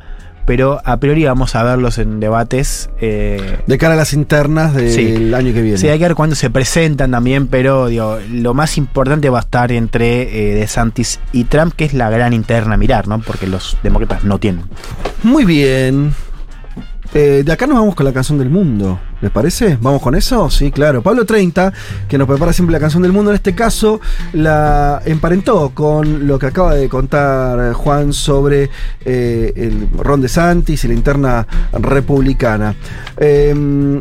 pero 0.53 0.83
a 0.85 0.99
priori 0.99 1.25
vamos 1.25 1.55
a 1.57 1.63
verlos 1.63 1.97
en 1.97 2.21
debates. 2.21 2.91
eh, 3.01 3.57
De 3.67 3.79
cara 3.79 3.95
a 3.95 3.97
las 3.97 4.13
internas 4.13 4.75
del 4.75 4.91
Sí. 4.93 5.33
año 5.33 5.55
que 5.55 5.63
viene. 5.63 5.79
Sí, 5.79 5.89
hay 5.89 5.99
que 5.99 6.05
ver 6.05 6.15
cuándo 6.15 6.37
se 6.37 6.51
presentan 6.51 7.11
también, 7.11 7.47
pero 7.47 7.87
digo, 7.87 8.19
lo 8.31 8.53
más 8.53 8.77
importante 8.77 9.31
va 9.31 9.39
a 9.39 9.41
estar 9.41 9.73
entre 9.73 10.51
eh, 10.51 10.55
DeSantis 10.57 11.21
y 11.33 11.45
Trump, 11.45 11.73
que 11.75 11.87
es 11.87 11.95
la 11.95 12.11
gran 12.11 12.35
interna 12.35 12.75
a 12.75 12.77
mirar, 12.77 13.09
¿no? 13.09 13.19
Porque 13.23 13.47
los 13.47 13.79
demócratas 13.83 14.25
no 14.25 14.39
tienen. 14.39 14.65
Muy 15.23 15.47
bien. 15.47 16.13
Eh, 17.15 17.43
de 17.45 17.53
acá 17.53 17.67
nos 17.67 17.79
vamos 17.79 17.95
con 17.95 18.07
la 18.07 18.13
canción 18.13 18.39
del 18.39 18.49
mundo. 18.49 18.99
¿Les 19.21 19.31
parece? 19.31 19.77
¿Vamos 19.81 20.01
con 20.01 20.15
eso? 20.15 20.49
Sí, 20.51 20.73
claro. 20.73 21.03
Pablo 21.03 21.27
30, 21.27 21.73
que 22.09 22.17
nos 22.17 22.27
prepara 22.27 22.53
siempre 22.53 22.73
la 22.73 22.81
canción 22.81 23.03
del 23.03 23.13
mundo, 23.13 23.31
en 23.31 23.37
este 23.37 23.55
caso 23.55 24.01
la 24.33 25.03
emparentó 25.05 25.71
con 25.75 26.27
lo 26.27 26.39
que 26.39 26.47
acaba 26.47 26.75
de 26.75 26.89
contar 26.89 27.75
Juan 27.75 28.13
sobre 28.15 28.71
eh, 29.05 29.53
el 29.55 29.89
Ron 29.99 30.23
de 30.23 30.29
Santis 30.29 30.85
y 30.85 30.89
la 30.89 30.95
interna 30.95 31.47
republicana. 31.73 32.75
Eh, 33.19 34.01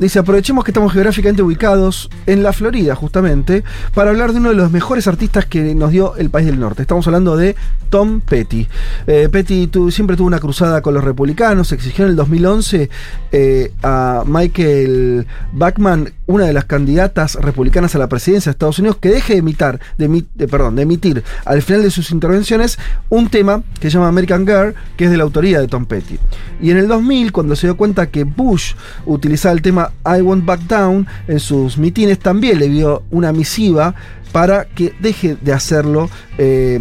Dice, 0.00 0.18
aprovechemos 0.18 0.64
que 0.64 0.70
estamos 0.70 0.92
geográficamente 0.92 1.42
ubicados 1.42 2.08
en 2.26 2.42
la 2.42 2.52
Florida, 2.54 2.94
justamente, 2.94 3.62
para 3.94 4.10
hablar 4.10 4.32
de 4.32 4.38
uno 4.38 4.48
de 4.48 4.54
los 4.54 4.70
mejores 4.72 5.06
artistas 5.06 5.44
que 5.44 5.74
nos 5.74 5.90
dio 5.90 6.16
el 6.16 6.30
país 6.30 6.46
del 6.46 6.58
norte. 6.58 6.80
Estamos 6.82 7.06
hablando 7.06 7.36
de 7.36 7.54
Tom 7.90 8.20
Petty. 8.20 8.66
Eh, 9.06 9.28
Petty 9.30 9.66
tu- 9.66 9.90
siempre 9.90 10.16
tuvo 10.16 10.26
una 10.26 10.38
cruzada 10.40 10.80
con 10.80 10.94
los 10.94 11.04
republicanos, 11.04 11.70
exigió 11.72 12.06
en 12.06 12.12
el 12.12 12.16
2011 12.16 12.88
eh, 13.30 13.72
a 13.82 14.22
Michael 14.26 15.26
Bachman, 15.52 16.12
una 16.30 16.46
de 16.46 16.52
las 16.52 16.64
candidatas 16.64 17.34
republicanas 17.34 17.94
a 17.94 17.98
la 17.98 18.08
presidencia 18.08 18.50
de 18.50 18.52
Estados 18.52 18.78
Unidos, 18.78 18.98
que 19.00 19.08
deje 19.08 19.34
de 19.34 19.40
emitar, 19.40 19.80
de, 19.98 20.08
de 20.34 20.82
emitir 20.82 21.24
al 21.44 21.62
final 21.62 21.82
de 21.82 21.90
sus 21.90 22.10
intervenciones 22.12 22.78
un 23.08 23.28
tema 23.28 23.62
que 23.80 23.90
se 23.90 23.94
llama 23.94 24.08
American 24.08 24.46
Girl, 24.46 24.74
que 24.96 25.04
es 25.06 25.10
de 25.10 25.16
la 25.16 25.24
autoría 25.24 25.60
de 25.60 25.68
Tom 25.68 25.86
Petty. 25.86 26.18
Y 26.60 26.70
en 26.70 26.76
el 26.76 26.88
2000, 26.88 27.32
cuando 27.32 27.56
se 27.56 27.66
dio 27.66 27.76
cuenta 27.76 28.10
que 28.10 28.24
Bush 28.24 28.74
utilizaba 29.06 29.52
el 29.52 29.62
tema 29.62 29.92
I 30.06 30.22
Won't 30.22 30.44
Back 30.44 30.60
Down 30.62 31.06
en 31.26 31.40
sus 31.40 31.76
mitines, 31.78 32.18
también 32.18 32.58
le 32.58 32.68
dio 32.68 33.02
una 33.10 33.32
misiva 33.32 33.94
para 34.32 34.66
que 34.66 34.94
deje 35.00 35.36
de 35.40 35.52
hacerlo. 35.52 36.08
eh, 36.38 36.78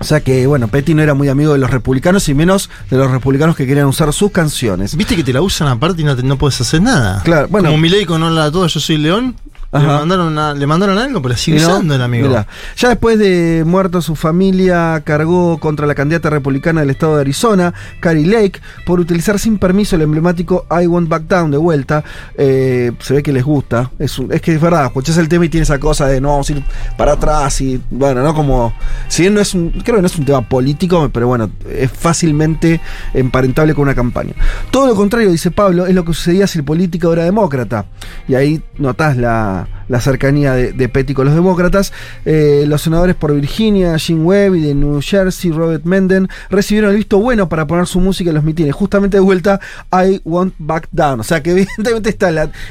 o 0.00 0.04
sea 0.04 0.20
que, 0.20 0.46
bueno, 0.46 0.68
Petty 0.68 0.94
no 0.94 1.02
era 1.02 1.14
muy 1.14 1.28
amigo 1.28 1.52
de 1.52 1.58
los 1.58 1.70
republicanos 1.70 2.28
y 2.28 2.34
menos 2.34 2.70
de 2.90 2.96
los 2.96 3.10
republicanos 3.10 3.56
que 3.56 3.66
querían 3.66 3.86
usar 3.86 4.12
sus 4.12 4.30
canciones. 4.30 4.96
Viste 4.96 5.16
que 5.16 5.24
te 5.24 5.32
la 5.32 5.42
usan 5.42 5.68
aparte 5.68 6.02
y 6.02 6.04
no, 6.04 6.14
te- 6.16 6.22
no 6.22 6.36
puedes 6.38 6.60
hacer 6.60 6.80
nada. 6.82 7.22
Claro, 7.24 7.48
bueno. 7.48 7.68
Como 7.68 7.78
Milei 7.80 8.04
con 8.04 8.22
Hola 8.22 8.44
a 8.46 8.50
todos, 8.52 8.74
yo 8.74 8.80
soy 8.80 8.98
León. 8.98 9.36
Le 9.70 9.80
mandaron, 9.80 10.58
le 10.58 10.66
mandaron 10.66 10.96
algo, 10.96 11.20
pero 11.20 11.32
la 11.32 11.36
sigue 11.36 11.60
no, 11.60 11.68
usando 11.68 11.94
el 11.94 12.00
amigo. 12.00 12.26
mirá, 12.28 12.46
ya 12.76 12.88
después 12.88 13.18
de 13.18 13.64
muerto 13.66 14.00
su 14.00 14.16
familia, 14.16 15.02
cargó 15.04 15.58
contra 15.58 15.86
la 15.86 15.94
candidata 15.94 16.30
republicana 16.30 16.80
del 16.80 16.88
estado 16.88 17.16
de 17.16 17.20
Arizona, 17.20 17.74
Carrie 18.00 18.26
Lake, 18.26 18.60
por 18.86 18.98
utilizar 18.98 19.38
sin 19.38 19.58
permiso 19.58 19.96
el 19.96 20.02
emblemático 20.02 20.66
I 20.70 20.86
Won't 20.86 21.08
Back 21.10 21.24
Down 21.24 21.50
de 21.50 21.58
vuelta. 21.58 22.02
Eh, 22.38 22.92
se 23.00 23.12
ve 23.12 23.22
que 23.22 23.30
les 23.32 23.44
gusta. 23.44 23.90
Es, 23.98 24.18
un- 24.18 24.32
es 24.32 24.40
que 24.40 24.54
es 24.54 24.60
verdad, 24.60 24.86
escuchás 24.86 25.18
el 25.18 25.28
tema 25.28 25.44
y 25.44 25.50
tiene 25.50 25.64
esa 25.64 25.78
cosa 25.78 26.06
de 26.06 26.18
no 26.20 26.30
vamos 26.30 26.48
a 26.48 26.52
ir 26.54 26.64
para 26.96 27.12
atrás 27.12 27.60
y 27.60 27.78
bueno, 27.90 28.22
no 28.22 28.32
como. 28.34 28.72
Si 29.08 29.22
bien 29.22 29.34
no 29.34 29.40
es 29.40 29.52
un. 29.52 29.70
Creo 29.84 29.96
que 29.96 30.00
no 30.02 30.06
es 30.06 30.16
un 30.16 30.24
tema 30.24 30.40
político, 30.48 31.10
pero 31.12 31.26
bueno, 31.26 31.50
es 31.70 31.90
fácilmente 31.90 32.80
emparentable 33.12 33.74
con 33.74 33.82
una 33.82 33.94
campaña. 33.94 34.32
Todo 34.70 34.86
lo 34.86 34.94
contrario, 34.94 35.30
dice 35.30 35.50
Pablo, 35.50 35.84
es 35.86 35.94
lo 35.94 36.04
que 36.06 36.14
sucedía 36.14 36.46
si 36.46 36.58
el 36.58 36.64
político 36.64 37.12
era 37.12 37.24
demócrata. 37.24 37.84
Y 38.26 38.34
ahí 38.34 38.62
notás 38.78 39.16
la, 39.16 39.57
знаю. 39.66 39.77
La 39.88 40.00
cercanía 40.00 40.54
de, 40.54 40.72
de 40.72 40.88
Petty 40.88 41.14
con 41.14 41.26
los 41.26 41.34
demócratas. 41.34 41.92
Eh, 42.24 42.64
los 42.66 42.82
senadores 42.82 43.16
por 43.16 43.34
Virginia, 43.34 43.98
Jim 43.98 44.24
Webb 44.24 44.54
y 44.56 44.60
de 44.62 44.74
New 44.74 45.00
Jersey, 45.02 45.50
Robert 45.50 45.84
Menden, 45.84 46.28
recibieron 46.50 46.90
el 46.90 46.96
visto 46.96 47.18
bueno 47.18 47.48
para 47.48 47.66
poner 47.66 47.86
su 47.86 48.00
música 48.00 48.30
en 48.30 48.36
los 48.36 48.44
mitines. 48.44 48.74
Justamente 48.74 49.16
de 49.16 49.22
vuelta, 49.22 49.60
I 49.92 50.20
Won't 50.24 50.54
Back 50.58 50.88
Down. 50.92 51.20
O 51.20 51.24
sea 51.24 51.42
que 51.42 51.50
evidentemente 51.78 52.16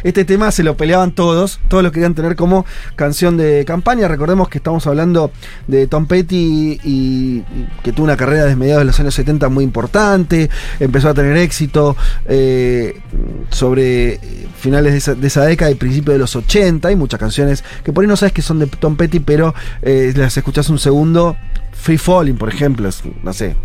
este 0.03 0.25
tema 0.25 0.51
se 0.51 0.63
lo 0.63 0.77
peleaban 0.77 1.11
todos, 1.11 1.59
todos 1.67 1.83
lo 1.83 1.91
querían 1.91 2.13
tener 2.13 2.35
como 2.35 2.65
canción 2.95 3.37
de 3.37 3.65
campaña. 3.65 4.07
Recordemos 4.07 4.49
que 4.49 4.57
estamos 4.57 4.85
hablando 4.87 5.31
de 5.67 5.87
Tom 5.87 6.05
Petty 6.05 6.37
y, 6.37 6.79
y 6.83 7.43
que 7.83 7.91
tuvo 7.91 8.05
una 8.05 8.17
carrera 8.17 8.43
desde 8.43 8.55
mediados 8.55 8.81
de 8.81 8.85
los 8.85 8.99
años 8.99 9.15
70 9.15 9.49
muy 9.49 9.63
importante, 9.63 10.49
empezó 10.79 11.09
a 11.09 11.13
tener 11.13 11.37
éxito 11.37 11.95
eh, 12.25 12.99
sobre 13.49 14.19
finales 14.59 15.05
de 15.05 15.27
esa, 15.27 15.45
década 15.45 15.71
y 15.71 15.75
principios 15.75 16.15
de 16.15 16.19
los 16.19 16.35
80. 16.35 16.87
Hay 16.87 16.95
muchas 17.07 17.19
canciones 17.21 17.63
que 17.85 17.93
por 17.93 18.03
ahí 18.03 18.07
no 18.07 18.17
sabes 18.17 18.33
que 18.33 18.41
son 18.41 18.59
de 18.59 18.67
Tom 18.67 18.97
Petty, 18.97 19.21
pero 19.21 19.55
eh, 19.81 20.11
las 20.15 20.35
escuchás 20.35 20.69
un 20.69 20.77
segundo. 20.77 21.37
Free 21.71 21.97
Falling, 21.97 22.37
por 22.37 22.49
ejemplo, 22.49 22.89
no 23.23 23.33
sé, 23.33 23.55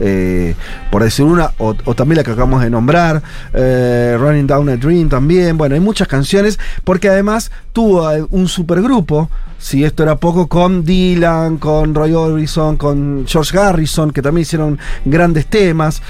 eh, 0.00 0.54
por 0.90 1.04
decir 1.04 1.24
una, 1.24 1.52
o, 1.58 1.74
también 1.94 2.18
la 2.18 2.24
que 2.24 2.32
acabamos 2.32 2.62
de 2.62 2.68
nombrar, 2.68 3.22
eh, 3.54 4.16
Running 4.18 4.46
Down 4.46 4.68
a 4.68 4.76
Dream 4.76 5.08
también, 5.08 5.56
bueno, 5.56 5.76
hay 5.76 5.80
muchas 5.80 6.08
canciones, 6.08 6.58
porque 6.82 7.08
además 7.08 7.52
tuvo 7.72 8.10
un 8.30 8.48
supergrupo, 8.48 9.30
si 9.58 9.84
esto 9.84 10.02
era 10.02 10.16
poco, 10.16 10.48
con 10.48 10.84
Dylan, 10.84 11.58
con 11.58 11.94
Roy 11.94 12.12
Orbison, 12.12 12.76
con 12.76 13.24
George 13.26 13.56
Harrison, 13.56 14.10
que 14.10 14.20
también 14.20 14.42
hicieron 14.42 14.78
grandes 15.04 15.46
temas. 15.46 16.02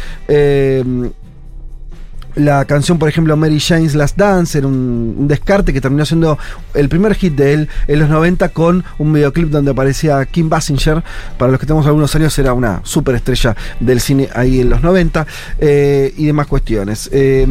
La 2.34 2.64
canción, 2.64 2.98
por 2.98 3.08
ejemplo, 3.08 3.36
Mary 3.36 3.60
Jane's 3.60 3.94
Last 3.94 4.16
Dance 4.16 4.58
era 4.58 4.66
un, 4.66 5.28
descarte 5.28 5.72
que 5.72 5.80
terminó 5.80 6.04
siendo 6.04 6.38
el 6.74 6.88
primer 6.88 7.14
hit 7.14 7.34
de 7.34 7.54
él 7.54 7.68
en 7.86 7.98
los 8.00 8.08
90 8.08 8.48
con 8.50 8.84
un 8.98 9.12
videoclip 9.12 9.50
donde 9.50 9.70
aparecía 9.70 10.24
Kim 10.26 10.48
Basinger. 10.48 11.02
Para 11.38 11.52
los 11.52 11.60
que 11.60 11.66
tenemos 11.66 11.86
algunos 11.86 12.14
años, 12.14 12.38
era 12.38 12.52
una 12.52 12.80
superestrella 12.84 13.56
del 13.80 14.00
cine 14.00 14.28
ahí 14.34 14.60
en 14.60 14.70
los 14.70 14.82
90 14.82 15.26
eh, 15.58 16.12
y 16.16 16.26
demás 16.26 16.46
cuestiones. 16.46 17.08
Eh, 17.12 17.46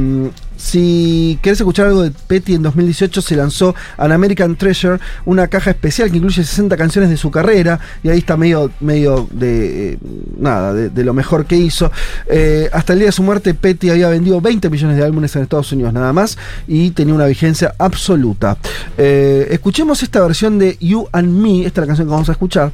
si 0.63 1.38
querés 1.41 1.60
escuchar 1.60 1.88
algo 1.88 2.04
de 2.04 2.12
Petty, 2.12 2.56
en 2.56 2.63
2018 2.63 3.21
se 3.21 3.36
lanzó 3.36 3.76
An 3.97 4.13
American 4.13 4.56
Treasure, 4.56 4.97
una 5.26 5.49
caja 5.49 5.71
especial 5.71 6.10
que 6.10 6.17
incluye 6.17 6.41
60 6.41 6.78
canciones 6.78 7.10
de 7.10 7.17
su 7.17 7.30
carrera, 7.30 7.82
y 8.02 8.08
ahí 8.08 8.19
está 8.19 8.38
medio, 8.38 8.71
medio 8.80 9.28
de 9.30 9.93
eh, 9.93 9.97
nada, 10.38 10.73
de, 10.73 11.04
lo 11.04 11.13
mejor 11.13 11.45
que 11.45 11.58
hizo. 11.58 11.91
Eh, 12.28 12.69
hasta 12.71 12.93
el 12.93 12.99
día 12.99 13.08
de 13.10 13.12
su 13.12 13.23
muerte, 13.23 13.54
Petty 13.54 13.89
había 13.89 14.08
vendido 14.08 14.39
20 14.39 14.69
millones 14.69 14.95
de 14.95 15.04
álbumes 15.04 15.36
en 15.36 15.41
Estados 15.43 15.69
Unidos 15.73 15.91
nada 15.91 16.13
más, 16.13 16.38
y 16.65 16.91
tenía 16.91 17.13
una 17.13 17.26
vigencia 17.26 17.76
absoluta. 17.78 18.58
Eh, 18.97 19.49
escuchemos 19.52 20.02
esta 20.02 20.21
versión 20.21 20.60
de 20.60 20.78
You 20.80 21.10
and 21.12 21.30
Me, 21.30 21.65
esta 21.65 21.82
es 21.82 21.84
la 21.84 21.88
canción 21.88 22.08
que 22.08 22.12
vamos 22.12 22.30
a 22.30 22.32
escuchar, 22.32 22.71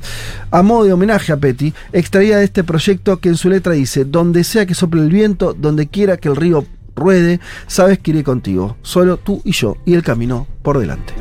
a 0.51 0.61
modo 0.61 0.83
de 0.83 0.93
homenaje 0.93 1.33
a 1.33 1.37
Petty, 1.37 1.73
extraída 1.91 2.37
de 2.37 2.45
este 2.45 2.63
proyecto 2.63 3.19
que 3.19 3.29
en 3.29 3.35
su 3.35 3.49
letra 3.49 3.73
dice, 3.73 4.05
donde 4.05 4.43
sea 4.43 4.67
que 4.67 4.75
sople 4.75 5.01
el 5.01 5.09
viento, 5.09 5.55
donde 5.57 5.87
quiera 5.87 6.17
que 6.17 6.29
el 6.29 6.35
río 6.35 6.67
ruede, 6.99 7.39
sabes 7.67 7.99
que 7.99 8.11
iré 8.11 8.23
contigo, 8.23 8.77
solo 8.81 9.17
tú 9.17 9.41
y 9.43 9.51
yo, 9.51 9.77
y 9.85 9.93
el 9.93 10.03
camino 10.03 10.47
por 10.61 10.79
delante. 10.79 11.13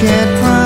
can't 0.00 0.38
promise. 0.38 0.57